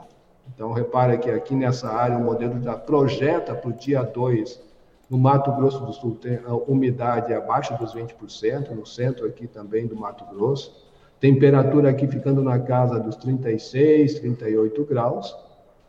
Então, 0.54 0.72
repara 0.72 1.16
que 1.16 1.30
aqui 1.30 1.54
nessa 1.54 1.88
área 1.88 2.16
o 2.16 2.24
modelo 2.24 2.60
já 2.62 2.76
projeta 2.76 3.54
para 3.54 3.70
o 3.70 3.72
dia 3.72 4.02
2, 4.02 4.60
no 5.08 5.18
Mato 5.18 5.52
Grosso 5.52 5.80
do 5.84 5.92
Sul, 5.92 6.16
tem 6.20 6.40
a 6.46 6.54
umidade 6.54 7.32
abaixo 7.32 7.76
dos 7.78 7.94
20%, 7.94 8.70
no 8.70 8.86
centro 8.86 9.26
aqui 9.26 9.46
também 9.46 9.86
do 9.86 9.96
Mato 9.96 10.24
Grosso. 10.34 10.84
Temperatura 11.20 11.90
aqui 11.90 12.06
ficando 12.06 12.42
na 12.42 12.58
casa 12.58 12.98
dos 12.98 13.16
36, 13.16 14.20
38 14.20 14.84
graus. 14.84 15.36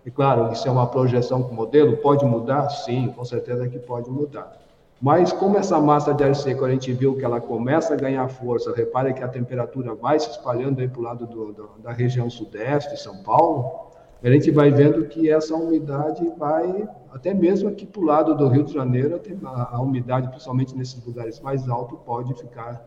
E 0.06 0.12
claro, 0.12 0.52
isso 0.54 0.68
é 0.68 0.72
uma 0.72 0.88
projeção 0.88 1.44
com 1.44 1.52
o 1.52 1.56
modelo, 1.56 1.98
pode 1.98 2.24
mudar? 2.26 2.70
Sim, 2.70 3.12
com 3.16 3.26
certeza 3.26 3.68
que 3.68 3.78
pode 3.78 4.10
mudar. 4.10 4.58
Mas 5.02 5.32
como 5.32 5.58
essa 5.58 5.80
massa 5.80 6.14
de 6.14 6.24
ar 6.24 6.36
seco 6.36 6.66
a 6.66 6.72
gente 6.72 6.92
viu 6.92 7.16
que 7.16 7.24
ela 7.24 7.40
começa 7.40 7.94
a 7.94 7.98
ganhar 7.98 8.28
força, 8.30 8.74
repare 8.74 9.14
que 9.14 9.24
a 9.24 9.28
temperatura 9.28 9.94
vai 9.94 10.20
se 10.20 10.30
espalhando 10.30 10.80
aí 10.80 10.88
para 10.88 11.00
o 11.00 11.04
lado 11.04 11.28
do, 11.28 11.54
do, 11.54 11.70
da 11.84 11.92
região 11.92 12.30
sudeste 12.30 12.92
de 12.92 13.02
São 13.02 13.22
Paulo, 13.22 13.87
a 14.24 14.30
gente 14.30 14.50
vai 14.50 14.72
vendo 14.72 15.06
que 15.06 15.30
essa 15.30 15.56
umidade 15.56 16.28
vai, 16.38 16.88
até 17.14 17.34
mesmo 17.34 17.70
aqui 17.70 17.86
para 17.86 18.02
o 18.02 18.06
lado 18.06 18.36
do 18.36 18.48
Rio 18.48 18.64
de 18.64 18.74
Janeiro, 18.74 19.22
a, 19.44 19.80
umidade, 19.80 20.30
principalmente 20.30 20.76
nesses 20.76 21.04
lugares 21.06 21.40
mais 21.40 21.70
altos, 21.70 22.00
pode 22.06 22.34
ficar 22.34 22.82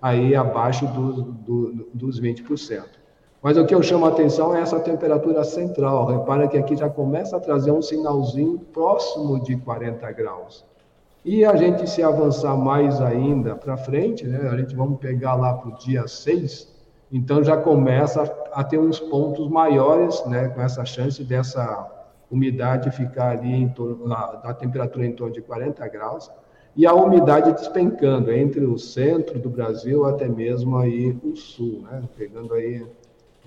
aí 0.00 0.34
abaixo 0.34 0.86
do, 0.88 1.22
do, 1.22 1.88
dos 1.94 2.20
20%. 2.20 2.82
Mas 3.42 3.56
o 3.56 3.66
que 3.66 3.74
eu 3.74 3.82
chamo 3.82 4.06
a 4.06 4.08
atenção 4.08 4.54
é 4.54 4.60
essa 4.60 4.80
temperatura 4.80 5.44
central. 5.44 6.06
Repara 6.06 6.48
que 6.48 6.56
aqui 6.56 6.76
já 6.76 6.88
começa 6.88 7.36
a 7.36 7.40
trazer 7.40 7.70
um 7.70 7.82
sinalzinho 7.82 8.58
próximo 8.58 9.42
de 9.42 9.56
40 9.56 10.10
graus. 10.12 10.64
E 11.24 11.44
a 11.44 11.56
gente 11.56 11.88
se 11.88 12.02
avançar 12.02 12.56
mais 12.56 13.00
ainda 13.00 13.54
para 13.54 13.78
frente, 13.78 14.26
né, 14.26 14.48
a 14.50 14.56
gente 14.58 14.74
vamos 14.74 14.98
pegar 14.98 15.34
lá 15.34 15.54
para 15.54 15.70
o 15.70 15.78
dia 15.78 16.06
6, 16.06 16.73
então 17.14 17.44
já 17.44 17.56
começa 17.56 18.22
a 18.52 18.64
ter 18.64 18.78
uns 18.78 18.98
pontos 18.98 19.48
maiores, 19.48 20.24
né, 20.26 20.48
com 20.48 20.60
essa 20.60 20.84
chance 20.84 21.22
dessa 21.22 21.88
umidade 22.28 22.90
ficar 22.90 23.38
ali 23.38 23.54
em 23.54 23.68
torno 23.68 24.08
da 24.08 24.52
temperatura 24.52 25.06
em 25.06 25.12
torno 25.12 25.32
de 25.32 25.40
40 25.40 25.86
graus 25.86 26.28
e 26.76 26.84
a 26.84 26.92
umidade 26.92 27.52
despencando 27.52 28.32
entre 28.32 28.64
o 28.64 28.76
centro 28.76 29.38
do 29.38 29.48
Brasil 29.48 30.04
até 30.04 30.26
mesmo 30.26 30.76
aí 30.76 31.16
o 31.22 31.36
sul, 31.36 31.82
né, 31.82 32.02
pegando 32.18 32.52
aí 32.52 32.84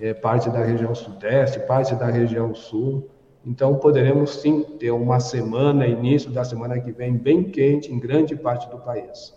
é, 0.00 0.14
parte 0.14 0.48
da 0.48 0.64
região 0.64 0.94
sudeste, 0.94 1.60
parte 1.60 1.94
da 1.94 2.06
região 2.06 2.54
sul. 2.54 3.06
Então, 3.44 3.74
poderemos 3.76 4.36
sim 4.40 4.62
ter 4.78 4.90
uma 4.92 5.20
semana, 5.20 5.86
início 5.86 6.30
da 6.30 6.44
semana 6.44 6.78
que 6.80 6.90
vem, 6.90 7.16
bem 7.16 7.44
quente 7.44 7.92
em 7.92 7.98
grande 7.98 8.34
parte 8.34 8.68
do 8.70 8.78
país. 8.78 9.34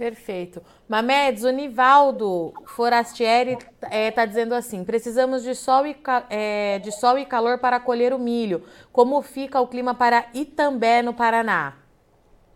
Perfeito. 0.00 0.62
Mamedes, 0.88 1.44
o 1.44 1.50
Nivaldo 1.50 2.54
Forastieri 2.64 3.52
está 3.52 3.94
é, 3.94 4.10
tá 4.10 4.24
dizendo 4.24 4.54
assim: 4.54 4.82
precisamos 4.82 5.42
de 5.42 5.54
sol, 5.54 5.86
e, 5.86 5.94
é, 6.30 6.78
de 6.78 6.90
sol 6.90 7.18
e 7.18 7.26
calor 7.26 7.58
para 7.58 7.78
colher 7.78 8.14
o 8.14 8.18
milho. 8.18 8.62
Como 8.90 9.20
fica 9.20 9.60
o 9.60 9.68
clima 9.68 9.94
para 9.94 10.24
Itambé, 10.32 11.02
no 11.02 11.12
Paraná? 11.12 11.74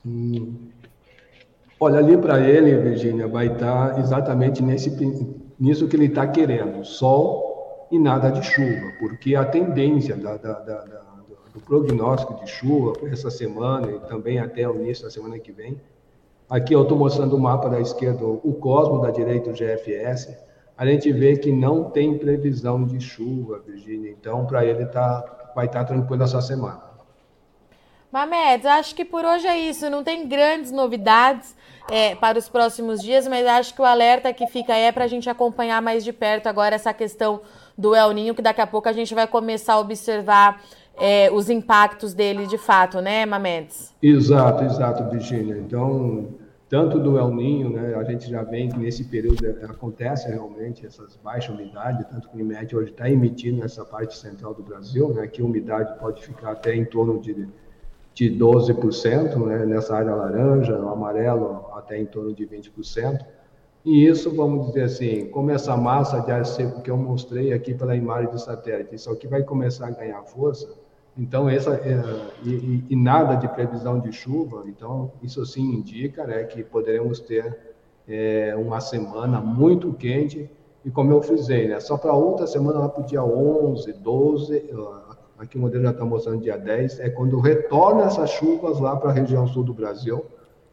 Hum. 0.07 0.55
Olha, 1.79 1.99
ali 1.99 2.17
para 2.17 2.41
ele, 2.41 2.75
Virgínia, 2.79 3.29
vai 3.29 3.49
estar 3.49 3.93
tá 3.93 4.01
exatamente 4.01 4.63
nesse, 4.63 4.91
nisso 5.61 5.87
que 5.87 5.97
ele 5.97 6.07
está 6.07 6.27
querendo: 6.27 6.83
sol 6.83 7.87
e 7.93 7.99
nada 7.99 8.31
de 8.31 8.43
chuva, 8.43 8.91
porque 8.99 9.37
a 9.37 9.45
tendência 9.45 10.17
da, 10.17 10.39
da, 10.39 10.61
da, 10.61 10.79
do 11.53 11.61
prognóstico 11.61 12.43
de 12.43 12.51
chuva 12.51 12.95
essa 13.13 13.31
semana 13.31 13.93
e 13.93 14.01
também 14.09 14.39
até 14.39 14.67
o 14.67 14.77
início 14.77 15.05
da 15.05 15.11
semana 15.11 15.39
que 15.39 15.53
vem. 15.53 15.79
Aqui 16.49 16.75
eu 16.75 16.83
estou 16.83 16.99
mostrando 16.99 17.37
o 17.37 17.41
mapa 17.41 17.69
da 17.69 17.81
esquerda, 17.81 18.25
o 18.25 18.55
Cosmo 18.61 19.01
da 19.01 19.11
direita, 19.11 19.51
o 19.51 19.53
GFS. 19.53 20.37
A 20.77 20.85
gente 20.85 21.11
vê 21.13 21.37
que 21.37 21.51
não 21.51 21.85
tem 21.91 22.19
previsão 22.19 22.85
de 22.85 23.01
chuva, 23.01 23.61
Virginia. 23.65 24.11
Então, 24.11 24.45
para 24.45 24.65
ele 24.65 24.85
tá, 24.87 25.53
vai 25.55 25.67
estar 25.67 25.81
tá 25.81 25.85
tranquilo 25.87 26.23
essa 26.23 26.41
semana. 26.43 26.83
Mamed, 28.13 28.67
acho 28.69 28.95
que 28.95 29.05
por 29.05 29.25
hoje 29.25 29.47
é 29.47 29.59
isso. 29.59 29.89
Não 29.89 30.05
tem 30.05 30.29
grandes 30.29 30.71
novidades 30.71 31.57
é, 31.91 32.15
para 32.15 32.39
os 32.39 32.49
próximos 32.49 33.01
dias, 33.03 33.27
mas 33.27 33.47
acho 33.47 33.75
que 33.75 33.81
o 33.81 33.85
alerta 33.85 34.33
que 34.33 34.47
fica 34.47 34.75
é 34.75 34.93
para 34.93 35.05
a 35.05 35.09
gente 35.09 35.29
acompanhar 35.29 35.83
mais 35.83 36.05
de 36.05 36.13
perto 36.13 36.47
agora 36.47 36.75
essa 36.75 36.93
questão 36.93 37.41
do 37.77 37.95
El 37.95 38.13
Ninho, 38.13 38.35
que 38.35 38.43
daqui 38.43 38.61
a 38.61 38.67
pouco 38.67 38.89
a 38.89 38.93
gente 38.93 39.15
vai 39.15 39.27
começar 39.27 39.75
a 39.75 39.81
observar 39.81 40.63
é, 40.99 41.31
os 41.31 41.51
impactos 41.51 42.15
dele 42.15 42.47
de 42.47 42.59
fato, 42.59 43.01
né, 43.01 43.27
Mamedes? 43.27 43.95
Exato, 44.03 44.65
exato, 44.65 45.11
Virginia. 45.11 45.57
Então, 45.59 46.29
tanto 46.69 46.99
do 46.99 47.19
El 47.19 47.31
Ninho, 47.35 47.71
né, 47.71 47.95
a 47.95 48.05
gente 48.05 48.29
já 48.29 48.43
vem 48.43 48.69
que 48.69 48.79
nesse 48.79 49.05
período 49.05 49.47
acontece 49.69 50.29
realmente 50.29 50.87
essas 50.87 51.17
baixas 51.23 51.55
umidades, 51.55 52.07
tanto 52.07 52.29
que 52.29 52.37
o 52.37 52.41
IMET 52.41 52.75
hoje 52.75 52.91
está 52.91 53.09
emitindo 53.09 53.61
nessa 53.61 53.85
parte 53.85 54.17
central 54.17 54.55
do 54.55 54.63
Brasil, 54.63 55.13
né, 55.13 55.27
que 55.27 55.43
a 55.43 55.45
umidade 55.45 55.99
pode 55.99 56.23
ficar 56.23 56.53
até 56.53 56.75
em 56.75 56.85
torno 56.85 57.21
de, 57.21 57.47
de 58.15 58.31
12%, 58.31 59.37
né, 59.47 59.67
nessa 59.67 59.97
área 59.97 60.15
laranja, 60.15 60.77
amarelo 60.77 61.67
até 61.75 61.99
em 61.99 62.07
torno 62.07 62.33
de 62.33 62.47
20%. 62.47 63.25
E 63.85 64.07
isso, 64.07 64.35
vamos 64.35 64.69
dizer 64.69 64.85
assim, 64.85 65.27
como 65.27 65.51
essa 65.51 65.77
massa 65.77 66.21
de 66.21 66.33
ar 66.33 66.47
seco 66.47 66.81
que 66.81 66.91
eu 66.91 66.97
mostrei 66.97 67.53
aqui 67.53 67.75
pela 67.75 67.95
imagem 67.95 68.31
do 68.31 68.39
satélite, 68.39 68.95
isso 68.95 69.11
aqui 69.11 69.29
vai 69.29 69.43
começar 69.43 69.89
a 69.89 69.91
ganhar 69.91 70.23
força, 70.23 70.73
então 71.17 71.49
essa 71.49 71.75
é, 71.75 72.03
e, 72.43 72.85
e, 72.91 72.97
nada 72.97 73.35
de 73.37 73.49
previsão 73.49 74.01
de 74.01 74.13
chuva, 74.13 74.65
então 74.67 75.13
isso 75.23 75.45
sim 75.47 75.63
indica, 75.63 76.27
né, 76.27 76.45
que 76.45 76.63
poderemos 76.63 77.21
ter 77.21 77.57
é, 78.09 78.55
uma 78.57 78.81
semana 78.81 79.41
muito 79.41 79.93
quente 79.93 80.51
e 80.85 80.91
como 80.91 81.13
eu 81.13 81.23
frisei, 81.23 81.69
né, 81.69 81.81
só 81.81 81.97
para 81.97 82.13
outra 82.13 82.47
semana 82.47 82.81
lá 82.81 82.89
para 82.89 83.03
o 83.03 83.07
dia 83.07 83.23
11, 83.23 83.93
12, 83.93 84.71
aqui 85.39 85.57
o 85.57 85.61
modelo 85.61 85.85
já 85.85 85.91
está 85.91 86.05
mostrando 86.05 86.43
dia 86.43 86.59
10, 86.59 87.01
é 87.01 87.11
quando 87.11 87.39
retorna 87.39 88.05
essas 88.05 88.31
chuvas 88.31 88.81
lá 88.81 88.97
para 88.97 89.11
a 89.11 89.13
região 89.13 89.47
sul 89.47 89.63
do 89.63 89.73
Brasil, 89.73 90.25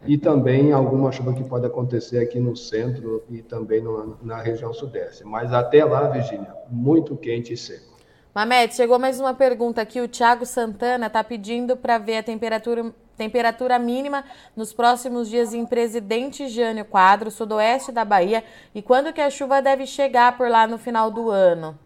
e 0.05 0.17
também 0.17 0.71
alguma 0.71 1.11
chuva 1.11 1.33
que 1.33 1.43
pode 1.43 1.65
acontecer 1.65 2.19
aqui 2.19 2.39
no 2.39 2.55
centro 2.55 3.23
e 3.29 3.41
também 3.41 3.81
no, 3.81 4.17
na 4.23 4.41
região 4.41 4.73
sudeste. 4.73 5.23
Mas 5.23 5.53
até 5.53 5.85
lá, 5.85 6.09
Virgínia, 6.09 6.53
muito 6.69 7.15
quente 7.15 7.53
e 7.53 7.57
seco. 7.57 7.90
Mamete, 8.33 8.75
chegou 8.75 8.97
mais 8.97 9.19
uma 9.19 9.33
pergunta 9.33 9.81
aqui. 9.81 9.99
O 9.99 10.07
Thiago 10.07 10.45
Santana 10.45 11.07
está 11.07 11.21
pedindo 11.21 11.75
para 11.75 11.97
ver 11.97 12.17
a 12.17 12.23
temperatura, 12.23 12.93
temperatura 13.17 13.77
mínima 13.77 14.23
nos 14.55 14.71
próximos 14.71 15.29
dias 15.29 15.53
em 15.53 15.65
Presidente 15.65 16.47
Jânio 16.47 16.85
Quadro, 16.85 17.29
sudoeste 17.29 17.91
da 17.91 18.05
Bahia, 18.05 18.41
e 18.73 18.81
quando 18.81 19.11
que 19.11 19.19
a 19.19 19.29
chuva 19.29 19.61
deve 19.61 19.85
chegar 19.85 20.37
por 20.37 20.49
lá 20.49 20.65
no 20.65 20.77
final 20.77 21.11
do 21.11 21.29
ano. 21.29 21.77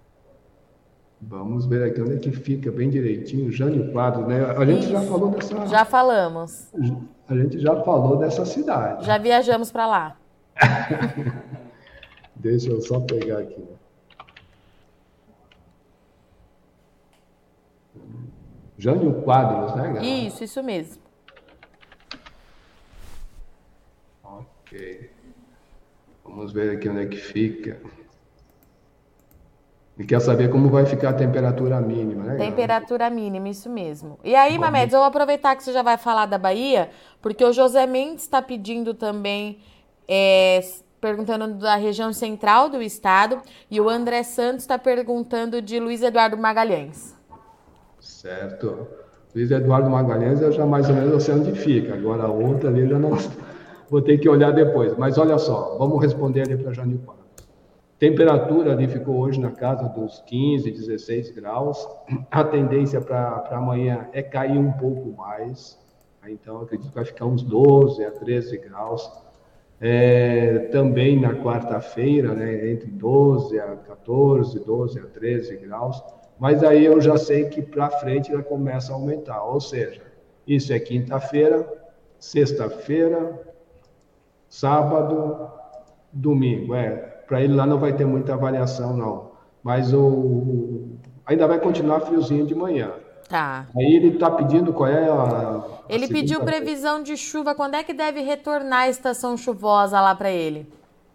Vamos 1.19 1.65
ver 1.65 1.81
aqui 1.81 1.99
onde 1.99 2.13
é 2.13 2.19
que 2.19 2.31
fica 2.31 2.71
bem 2.71 2.91
direitinho, 2.91 3.51
Jânio 3.51 3.91
Quadro, 3.91 4.27
né? 4.27 4.45
A 4.55 4.63
gente 4.65 4.83
Isso. 4.83 4.91
já 4.91 5.01
falou 5.01 5.31
dessa. 5.31 5.65
Já 5.65 5.83
falamos. 5.83 6.71
A 7.27 7.35
gente 7.35 7.59
já 7.59 7.81
falou 7.81 8.17
dessa 8.17 8.45
cidade. 8.45 9.03
Já 9.03 9.17
viajamos 9.17 9.71
para 9.71 9.87
lá. 9.87 10.17
Deixa 12.35 12.69
eu 12.69 12.79
só 12.81 12.99
pegar 12.99 13.39
aqui. 13.39 13.65
Jânio 18.77 19.21
Quadros, 19.21 19.75
né, 19.75 19.83
galera? 19.83 20.05
Isso, 20.05 20.43
isso 20.43 20.61
mesmo. 20.61 21.01
Ok. 24.23 25.09
Vamos 26.23 26.51
ver 26.51 26.75
aqui 26.75 26.89
onde 26.89 27.01
é 27.01 27.05
que 27.05 27.17
fica. 27.17 27.79
E 29.97 30.03
quer 30.03 30.19
saber 30.19 30.49
como 30.49 30.69
vai 30.69 30.85
ficar 30.85 31.11
a 31.11 31.13
temperatura 31.13 31.79
mínima, 31.79 32.25
né? 32.25 32.35
Temperatura 32.35 33.09
mínima, 33.09 33.47
isso 33.47 33.69
mesmo. 33.69 34.19
E 34.25 34.35
aí, 34.35 34.59
Mamedes, 34.59 34.93
eu 34.93 34.99
vou 34.99 35.07
aproveitar 35.07 35.55
que 35.55 35.63
você 35.63 35.71
já 35.71 35.81
vai 35.81 35.97
falar 35.97 36.25
da 36.25 36.37
Bahia, 36.37 36.89
porque 37.21 37.45
o 37.45 37.53
José 37.53 37.87
Mendes 37.87 38.23
está 38.23 38.41
pedindo 38.41 38.93
também, 38.93 39.59
é, 40.05 40.59
perguntando 40.99 41.53
da 41.53 41.77
região 41.77 42.11
central 42.11 42.67
do 42.67 42.81
estado, 42.81 43.41
e 43.71 43.79
o 43.79 43.87
André 43.87 44.23
Santos 44.23 44.63
está 44.63 44.77
perguntando 44.77 45.61
de 45.61 45.79
Luiz 45.79 46.01
Eduardo 46.01 46.37
Magalhães. 46.37 47.15
Certo. 48.25 48.87
Luiz 49.35 49.51
Eduardo 49.51 49.87
Magalhães 49.87 50.41
eu 50.41 50.51
já 50.51 50.65
mais 50.65 50.89
ou 50.89 50.95
menos 50.95 51.21
sei 51.21 51.35
onde 51.35 51.51
fica, 51.51 51.93
agora 51.93 52.23
a 52.23 52.27
outra 52.27 52.69
ali 52.69 52.81
eu 52.81 52.87
já 52.87 52.97
não 52.97 53.11
vou 53.87 54.01
ter 54.01 54.17
que 54.17 54.27
olhar 54.27 54.51
depois. 54.51 54.97
Mas 54.97 55.19
olha 55.19 55.37
só, 55.37 55.77
vamos 55.77 56.01
responder 56.01 56.41
ali 56.41 56.57
para 56.57 56.73
Janipá. 56.73 57.13
Temperatura 57.99 58.71
ali 58.71 58.87
ficou 58.87 59.19
hoje 59.19 59.39
na 59.39 59.51
casa 59.51 59.87
dos 59.89 60.23
15, 60.25 60.71
16 60.71 61.29
graus. 61.35 61.87
A 62.31 62.43
tendência 62.43 62.99
para 62.99 63.47
amanhã 63.51 64.07
é 64.11 64.23
cair 64.23 64.57
um 64.57 64.71
pouco 64.71 65.15
mais. 65.15 65.79
Então, 66.27 66.61
acredito 66.61 66.89
que 66.89 66.95
vai 66.95 67.05
ficar 67.05 67.25
uns 67.25 67.43
12 67.43 68.03
a 68.03 68.09
13 68.09 68.57
graus. 68.57 69.07
É, 69.79 70.67
também 70.71 71.21
na 71.21 71.35
quarta-feira, 71.35 72.33
né, 72.33 72.71
entre 72.71 72.89
12 72.89 73.59
a 73.59 73.75
14, 73.75 74.65
12 74.65 74.99
a 74.99 75.03
13 75.03 75.57
graus. 75.57 76.03
Mas 76.39 76.63
aí 76.63 76.85
eu 76.85 76.99
já 76.99 77.17
sei 77.17 77.45
que 77.45 77.61
para 77.61 77.89
frente 77.89 78.31
ela 78.31 78.43
começa 78.43 78.91
a 78.91 78.95
aumentar. 78.95 79.43
Ou 79.43 79.59
seja, 79.61 80.01
isso 80.47 80.73
é 80.73 80.79
quinta-feira, 80.79 81.67
sexta-feira, 82.19 83.41
sábado, 84.49 85.49
domingo. 86.11 86.75
É, 86.75 86.91
para 87.27 87.41
ele 87.41 87.53
lá 87.53 87.65
não 87.65 87.79
vai 87.79 87.93
ter 87.93 88.05
muita 88.05 88.35
variação, 88.35 88.95
não. 88.95 89.31
Mas 89.63 89.93
o, 89.93 90.89
ainda 91.25 91.47
vai 91.47 91.59
continuar 91.59 92.01
friozinho 92.01 92.45
de 92.45 92.53
manhã. 92.53 92.91
Tá. 93.27 93.65
Aí 93.75 93.95
ele 93.95 94.09
está 94.09 94.29
pedindo 94.29 94.71
qual 94.71 94.89
é 94.89 95.09
a. 95.09 95.63
Ele 95.89 96.07
pediu 96.07 96.41
previsão 96.41 97.01
de 97.01 97.17
chuva. 97.17 97.55
Quando 97.55 97.73
é 97.73 97.83
que 97.83 97.93
deve 97.93 98.21
retornar 98.21 98.81
a 98.81 98.89
estação 98.89 99.35
chuvosa 99.35 99.99
lá 99.99 100.13
para 100.13 100.29
ele? 100.29 100.67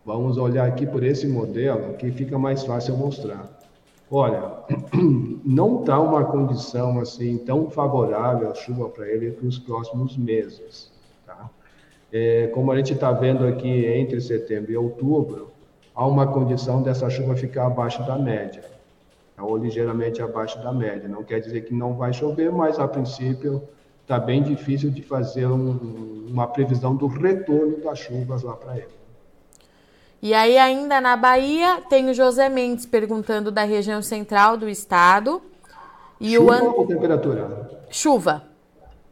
Vamos 0.05 0.37
olhar 0.37 0.67
aqui 0.67 0.87
por 0.87 1.05
esse 1.05 1.29
modelo 1.29 1.95
que 1.95 2.11
fica 2.11 2.37
mais 2.37 2.65
fácil 2.65 2.97
mostrar. 2.97 3.60
Olha, 4.11 4.55
não 5.45 5.81
está 5.81 6.01
uma 6.01 6.25
condição 6.25 6.99
assim 6.99 7.39
tão 7.39 7.71
favorável 7.71 8.51
a 8.51 8.55
chuva 8.55 8.89
para 8.89 9.09
ele 9.09 9.31
para 9.31 9.47
os 9.47 9.57
próximos 9.57 10.17
meses. 10.17 10.91
Tá? 11.25 11.49
É, 12.13 12.49
como 12.49 12.73
a 12.73 12.77
gente 12.77 12.93
está 12.93 13.13
vendo 13.13 13.47
aqui 13.47 13.87
entre 13.87 14.21
setembro 14.21 14.73
e 14.73 14.77
outubro, 14.77 15.53
há 15.95 16.05
uma 16.05 16.27
condição 16.27 16.83
dessa 16.83 17.09
chuva 17.09 17.37
ficar 17.37 17.67
abaixo 17.67 18.05
da 18.05 18.19
média, 18.19 18.65
ou 19.39 19.57
ligeiramente 19.57 20.21
abaixo 20.21 20.61
da 20.61 20.73
média. 20.73 21.09
Não 21.09 21.23
quer 21.23 21.39
dizer 21.39 21.61
que 21.61 21.73
não 21.73 21.95
vai 21.95 22.13
chover, 22.13 22.51
mas 22.51 22.81
a 22.81 22.89
princípio 22.89 23.63
está 24.03 24.19
bem 24.19 24.43
difícil 24.43 24.91
de 24.91 25.03
fazer 25.03 25.47
um, 25.47 26.27
uma 26.29 26.49
previsão 26.49 26.97
do 26.97 27.07
retorno 27.07 27.79
das 27.79 28.01
chuvas 28.01 28.43
lá 28.43 28.57
para 28.57 28.77
ele. 28.77 29.00
E 30.23 30.35
aí, 30.35 30.59
ainda 30.59 31.01
na 31.01 31.17
Bahia, 31.17 31.81
tem 31.89 32.11
o 32.11 32.15
José 32.15 32.49
Mendes 32.51 32.85
perguntando 32.85 33.51
da 33.51 33.65
região 33.65 34.03
central 34.03 34.57
do 34.57 34.69
estado. 34.69 35.41
E 36.21 36.35
chuva 36.35 36.51
o 36.51 36.53
an... 36.53 36.73
ou 36.73 36.87
temperatura? 36.87 37.71
Chuva. 37.89 38.43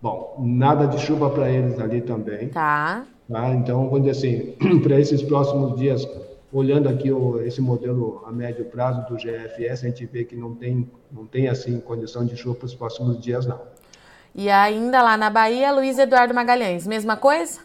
Bom, 0.02 0.36
nada 0.38 0.86
de 0.86 0.98
chuva 0.98 1.30
para 1.30 1.50
eles 1.50 1.80
ali 1.80 2.02
também. 2.02 2.50
Tá. 2.50 3.04
tá? 3.30 3.48
Então, 3.54 3.88
vamos 3.88 4.02
dizer 4.02 4.10
assim, 4.10 4.80
para 4.84 5.00
esses 5.00 5.22
próximos 5.22 5.78
dias, 5.78 6.06
olhando 6.52 6.90
aqui 6.90 7.10
o, 7.10 7.40
esse 7.40 7.62
modelo 7.62 8.22
a 8.26 8.30
médio 8.30 8.66
prazo 8.66 9.06
do 9.08 9.16
GFS, 9.16 9.84
a 9.84 9.88
gente 9.88 10.04
vê 10.04 10.24
que 10.24 10.36
não 10.36 10.54
tem, 10.54 10.90
não 11.10 11.24
tem 11.24 11.48
assim 11.48 11.80
condição 11.80 12.26
de 12.26 12.36
chuva 12.36 12.56
para 12.56 12.66
os 12.66 12.74
próximos 12.74 13.18
dias, 13.18 13.46
não. 13.46 13.58
E 14.34 14.50
ainda 14.50 15.00
lá 15.00 15.16
na 15.16 15.30
Bahia, 15.30 15.72
Luiz 15.72 15.98
Eduardo 15.98 16.34
Magalhães, 16.34 16.86
mesma 16.86 17.16
coisa? 17.16 17.60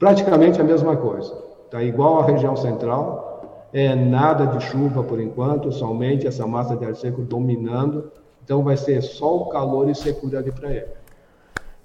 Praticamente 0.00 0.60
a 0.60 0.64
mesma 0.64 0.96
coisa. 0.96 1.45
Está 1.66 1.82
igual 1.82 2.20
à 2.20 2.26
região 2.26 2.56
central, 2.56 3.68
é 3.72 3.94
nada 3.94 4.46
de 4.46 4.64
chuva 4.64 5.02
por 5.02 5.20
enquanto, 5.20 5.70
somente 5.70 6.26
essa 6.26 6.46
massa 6.46 6.76
de 6.76 6.84
ar 6.84 6.94
seco 6.94 7.22
dominando. 7.22 8.10
Então 8.42 8.62
vai 8.62 8.76
ser 8.76 9.02
só 9.02 9.36
o 9.36 9.48
calor 9.48 9.90
e 9.90 9.94
secura 9.94 10.38
ali 10.38 10.52
para 10.52 10.70
ele. 10.70 10.86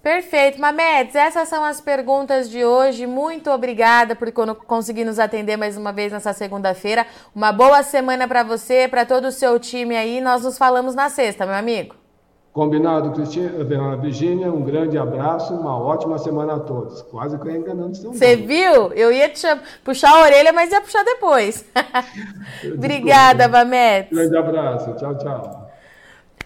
Perfeito, 0.01 0.59
Mamedes. 0.61 1.15
Essas 1.15 1.47
são 1.47 1.63
as 1.63 1.81
perguntas 1.81 2.49
de 2.49 2.63
hoje. 2.63 3.05
Muito 3.05 3.51
obrigada 3.51 4.15
por 4.15 4.31
conseguir 4.31 5.03
nos 5.03 5.19
atender 5.19 5.57
mais 5.57 5.77
uma 5.77 5.91
vez 5.91 6.11
nessa 6.11 6.33
segunda-feira. 6.33 7.05
Uma 7.35 7.51
boa 7.51 7.83
semana 7.83 8.27
para 8.27 8.41
você, 8.41 8.87
para 8.87 9.05
todo 9.05 9.25
o 9.25 9.31
seu 9.31 9.59
time 9.59 9.95
aí. 9.95 10.21
Nós 10.21 10.43
nos 10.43 10.57
falamos 10.57 10.95
na 10.95 11.09
sexta, 11.09 11.45
meu 11.45 11.55
amigo. 11.55 12.00
Combinado, 12.53 13.11
Cristina, 13.11 13.63
Virgínia, 13.95 14.51
um 14.51 14.61
grande 14.61 14.97
abraço, 14.97 15.53
uma 15.53 15.77
ótima 15.77 16.17
semana 16.17 16.55
a 16.55 16.59
todos. 16.59 17.01
Quase 17.03 17.39
que 17.39 17.47
eu 17.47 17.55
enganando 17.55 17.95
São 17.95 18.11
Você 18.11 18.35
viu? 18.35 18.91
Eu 18.91 19.09
ia 19.09 19.29
te 19.29 19.47
puxar 19.85 20.09
a 20.09 20.21
orelha, 20.23 20.51
mas 20.51 20.69
ia 20.69 20.81
puxar 20.81 21.03
depois. 21.05 21.65
Obrigada, 22.75 23.47
Mamedes. 23.47 24.11
Grande 24.11 24.37
abraço, 24.37 24.93
tchau, 24.95 25.17
tchau. 25.17 25.70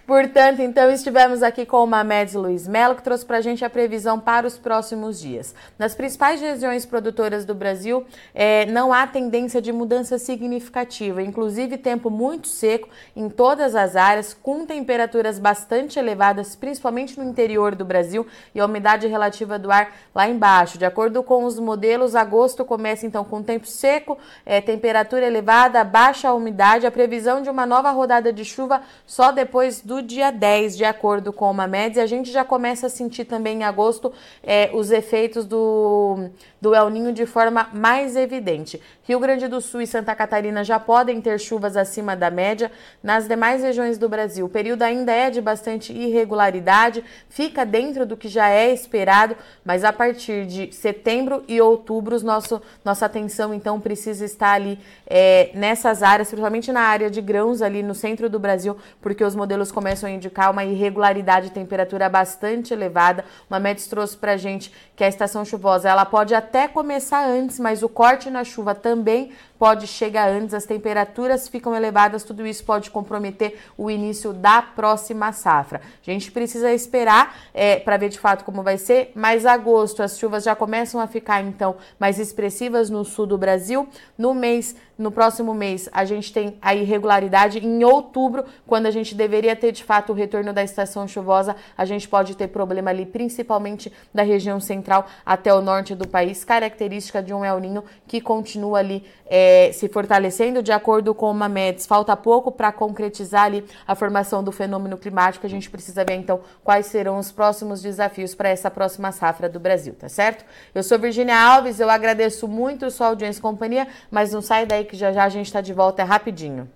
Portanto, 0.05 0.61
então 0.61 0.91
estivemos 0.91 1.41
aqui 1.41 1.65
com 1.65 1.83
o 1.83 1.87
Mamedes 1.87 2.35
Luiz 2.35 2.67
Melo, 2.67 2.93
que 2.93 3.01
trouxe 3.01 3.25
para 3.25 3.37
a 3.37 3.41
gente 3.41 3.65
a 3.65 3.69
previsão 3.71 4.19
para 4.19 4.45
os 4.45 4.55
próximos 4.55 5.19
dias. 5.19 5.55
Nas 5.79 5.95
principais 5.95 6.39
regiões 6.39 6.85
produtoras 6.85 7.43
do 7.43 7.55
Brasil, 7.55 8.05
é, 8.31 8.67
não 8.67 8.93
há 8.93 9.07
tendência 9.07 9.59
de 9.59 9.71
mudança 9.71 10.19
significativa, 10.19 11.23
inclusive 11.23 11.75
tempo 11.77 12.11
muito 12.11 12.47
seco 12.47 12.87
em 13.15 13.27
todas 13.29 13.75
as 13.75 13.95
áreas, 13.95 14.31
com 14.31 14.63
temperaturas 14.63 15.39
bastante 15.39 15.97
elevadas, 15.97 16.55
principalmente 16.55 17.17
no 17.17 17.27
interior 17.27 17.73
do 17.73 17.83
Brasil, 17.83 18.27
e 18.53 18.59
a 18.59 18.65
umidade 18.65 19.07
relativa 19.07 19.57
do 19.57 19.71
ar 19.71 19.91
lá 20.13 20.29
embaixo. 20.29 20.77
De 20.77 20.85
acordo 20.85 21.23
com 21.23 21.45
os 21.45 21.59
modelos, 21.59 22.15
agosto 22.15 22.63
começa 22.63 23.07
então 23.07 23.23
com 23.23 23.41
tempo 23.41 23.65
seco, 23.65 24.19
é, 24.45 24.61
temperatura 24.61 25.25
elevada, 25.25 25.83
baixa 25.83 26.31
umidade, 26.31 26.85
a 26.85 26.91
previsão 26.91 27.41
de 27.41 27.49
uma 27.49 27.65
nova 27.65 27.89
rodada 27.89 28.31
de 28.31 28.45
chuva 28.45 28.83
só 29.07 29.31
depois 29.31 29.81
do 29.81 29.94
do 29.95 30.01
dia 30.01 30.29
10, 30.29 30.75
de 30.75 30.83
acordo 30.83 31.31
com 31.31 31.49
uma 31.49 31.67
média. 31.67 32.03
A 32.03 32.05
gente 32.05 32.29
já 32.29 32.43
começa 32.43 32.87
a 32.87 32.89
sentir 32.89 33.23
também 33.23 33.59
em 33.59 33.63
agosto 33.63 34.11
é, 34.43 34.69
os 34.73 34.91
efeitos 34.91 35.45
do, 35.45 36.29
do 36.59 36.75
El 36.75 36.89
Ninho 36.89 37.13
de 37.13 37.25
forma 37.25 37.69
mais 37.71 38.17
evidente. 38.17 38.81
Rio 39.03 39.19
Grande 39.19 39.47
do 39.47 39.61
Sul 39.61 39.81
e 39.81 39.87
Santa 39.87 40.13
Catarina 40.13 40.63
já 40.63 40.79
podem 40.79 41.21
ter 41.21 41.39
chuvas 41.39 41.77
acima 41.77 42.15
da 42.15 42.29
média. 42.29 42.71
Nas 43.01 43.27
demais 43.27 43.61
regiões 43.61 43.97
do 43.97 44.09
Brasil, 44.09 44.47
o 44.47 44.49
período 44.49 44.81
ainda 44.81 45.13
é 45.13 45.29
de 45.29 45.39
bastante 45.39 45.93
irregularidade, 45.93 47.03
fica 47.29 47.65
dentro 47.65 48.05
do 48.05 48.17
que 48.17 48.27
já 48.27 48.49
é 48.49 48.73
esperado, 48.73 49.37
mas 49.63 49.83
a 49.83 49.93
partir 49.93 50.45
de 50.45 50.73
setembro 50.73 51.43
e 51.47 51.61
outubro, 51.61 52.19
nosso, 52.21 52.61
nossa 52.83 53.05
atenção 53.05 53.53
então 53.53 53.79
precisa 53.79 54.25
estar 54.25 54.53
ali 54.53 54.79
é, 55.05 55.51
nessas 55.53 56.03
áreas, 56.03 56.27
principalmente 56.27 56.71
na 56.71 56.81
área 56.81 57.09
de 57.09 57.21
grãos 57.21 57.61
ali 57.61 57.81
no 57.81 57.93
centro 57.93 58.29
do 58.29 58.39
Brasil, 58.39 58.75
porque 59.01 59.23
os 59.23 59.35
modelos 59.35 59.71
começam 59.71 59.84
começam 59.85 60.09
a 60.09 60.11
indicar 60.11 60.49
uma 60.49 60.65
irregularidade 60.65 61.49
de 61.49 61.53
temperatura 61.53 62.09
bastante 62.09 62.73
elevada. 62.73 63.23
Uma 63.47 63.59
MEDS 63.59 63.85
trouxe 63.85 64.17
para 64.17 64.35
gente 64.35 64.73
que 64.95 65.03
a 65.03 65.07
estação 65.07 65.45
chuvosa 65.45 65.87
ela 65.87 66.03
pode 66.03 66.33
até 66.33 66.67
começar 66.67 67.23
antes, 67.23 67.59
mas 67.59 67.83
o 67.83 67.89
corte 67.89 68.31
na 68.31 68.43
chuva 68.43 68.73
também 68.73 69.31
pode 69.59 69.87
chegar 69.87 70.29
antes, 70.29 70.53
as 70.53 70.65
temperaturas 70.65 71.47
ficam 71.47 71.75
elevadas, 71.75 72.23
tudo 72.23 72.45
isso 72.45 72.63
pode 72.63 72.89
comprometer 72.91 73.57
o 73.77 73.89
início 73.89 74.33
da 74.33 74.61
próxima 74.61 75.31
safra. 75.31 75.81
A 76.05 76.11
gente 76.11 76.31
precisa 76.31 76.73
esperar 76.73 77.35
é, 77.53 77.77
para 77.77 77.97
ver 77.97 78.09
de 78.09 78.19
fato 78.19 78.43
como 78.43 78.63
vai 78.63 78.77
ser, 78.77 79.11
mas 79.15 79.45
agosto 79.45 80.03
as 80.03 80.17
chuvas 80.17 80.43
já 80.43 80.55
começam 80.55 80.99
a 80.99 81.07
ficar 81.07 81.41
então 81.41 81.75
mais 81.99 82.19
expressivas 82.19 82.89
no 82.89 83.05
sul 83.05 83.25
do 83.25 83.37
Brasil. 83.37 83.87
No 84.17 84.33
mês, 84.33 84.75
no 84.97 85.11
próximo 85.11 85.53
mês, 85.53 85.89
a 85.91 86.05
gente 86.05 86.31
tem 86.31 86.57
a 86.61 86.73
irregularidade. 86.73 87.59
Em 87.59 87.83
outubro, 87.83 88.45
quando 88.65 88.85
a 88.85 88.91
gente 88.91 89.13
deveria 89.13 89.55
ter 89.55 89.71
de 89.71 89.83
fato 89.83 90.11
o 90.11 90.15
retorno 90.15 90.53
da 90.53 90.63
estação 90.63 91.07
chuvosa, 91.07 91.55
a 91.77 91.85
gente 91.85 92.07
pode 92.07 92.35
ter 92.35 92.47
problema 92.47 92.91
ali, 92.91 93.05
principalmente 93.05 93.91
da 94.13 94.23
região 94.23 94.59
central 94.59 95.05
até 95.25 95.53
o 95.53 95.61
norte 95.61 95.93
do 95.93 96.07
país, 96.07 96.45
característica 96.45 97.21
de 97.21 97.33
um 97.33 97.43
El 97.43 97.59
Ninho 97.59 97.83
que 98.07 98.21
continua 98.21 98.79
ali. 98.79 99.03
É, 99.27 99.71
se 99.73 99.89
fortalecendo 99.89 100.61
de 100.61 100.71
acordo 100.71 101.15
com 101.15 101.31
uma 101.31 101.49
MEDS. 101.49 101.87
Falta 101.87 102.15
pouco 102.15 102.51
para 102.51 102.71
concretizar 102.71 103.45
ali 103.45 103.65
a 103.87 103.95
formação 103.95 104.43
do 104.43 104.51
fenômeno 104.51 104.99
climático. 104.99 105.47
A 105.47 105.49
gente 105.49 105.67
precisa 105.67 106.05
ver 106.05 106.13
então 106.13 106.41
quais 106.63 106.85
serão 106.85 107.17
os 107.17 107.31
próximos 107.31 107.81
desafios 107.81 108.35
para 108.35 108.49
essa 108.49 108.69
próxima 108.69 109.11
safra 109.11 109.49
do 109.49 109.59
Brasil, 109.59 109.95
tá 109.95 110.07
certo? 110.07 110.45
Eu 110.75 110.83
sou 110.83 110.99
Virginia 110.99 111.41
Alves, 111.41 111.79
eu 111.79 111.89
agradeço 111.89 112.47
muito 112.47 112.91
sua 112.91 113.07
audiência 113.07 113.39
e 113.39 113.41
companhia, 113.41 113.87
mas 114.11 114.31
não 114.31 114.43
sai 114.43 114.67
daí 114.67 114.84
que 114.85 114.95
já 114.95 115.11
já 115.11 115.23
a 115.23 115.29
gente 115.29 115.47
está 115.47 115.61
de 115.61 115.73
volta 115.73 116.01
é 116.01 116.05
rapidinho. 116.05 116.69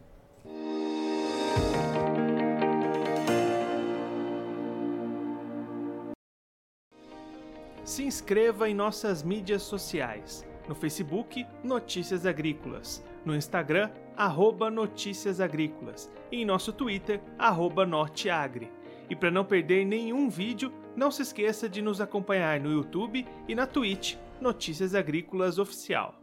Se 7.84 8.04
inscreva 8.04 8.70
em 8.70 8.74
nossas 8.74 9.24
mídias 9.24 9.64
sociais 9.64 10.46
no 10.68 10.76
Facebook 10.76 11.48
Notícias 11.64 12.26
Agrícolas, 12.26 13.04
no 13.26 13.36
Instagram 13.36 13.90
arroba 14.16 14.70
Notícias 14.70 15.40
Agrícolas, 15.40 16.12
e 16.32 16.42
em 16.42 16.46
nosso 16.46 16.72
Twitter, 16.74 17.22
arroba 17.38 17.86
Norteagri. 17.86 18.70
E 19.10 19.16
para 19.16 19.32
não 19.32 19.44
perder 19.44 19.86
nenhum 19.86 20.30
vídeo, 20.30 20.72
não 20.96 21.10
se 21.10 21.22
esqueça 21.22 21.68
de 21.68 21.82
nos 21.82 22.00
acompanhar 22.00 22.60
no 22.60 22.72
YouTube 22.72 23.26
e 23.48 23.56
na 23.56 23.66
Twitch 23.66 24.18
Notícias 24.40 24.94
Agrícolas 24.94 25.58
Oficial. 25.58 26.22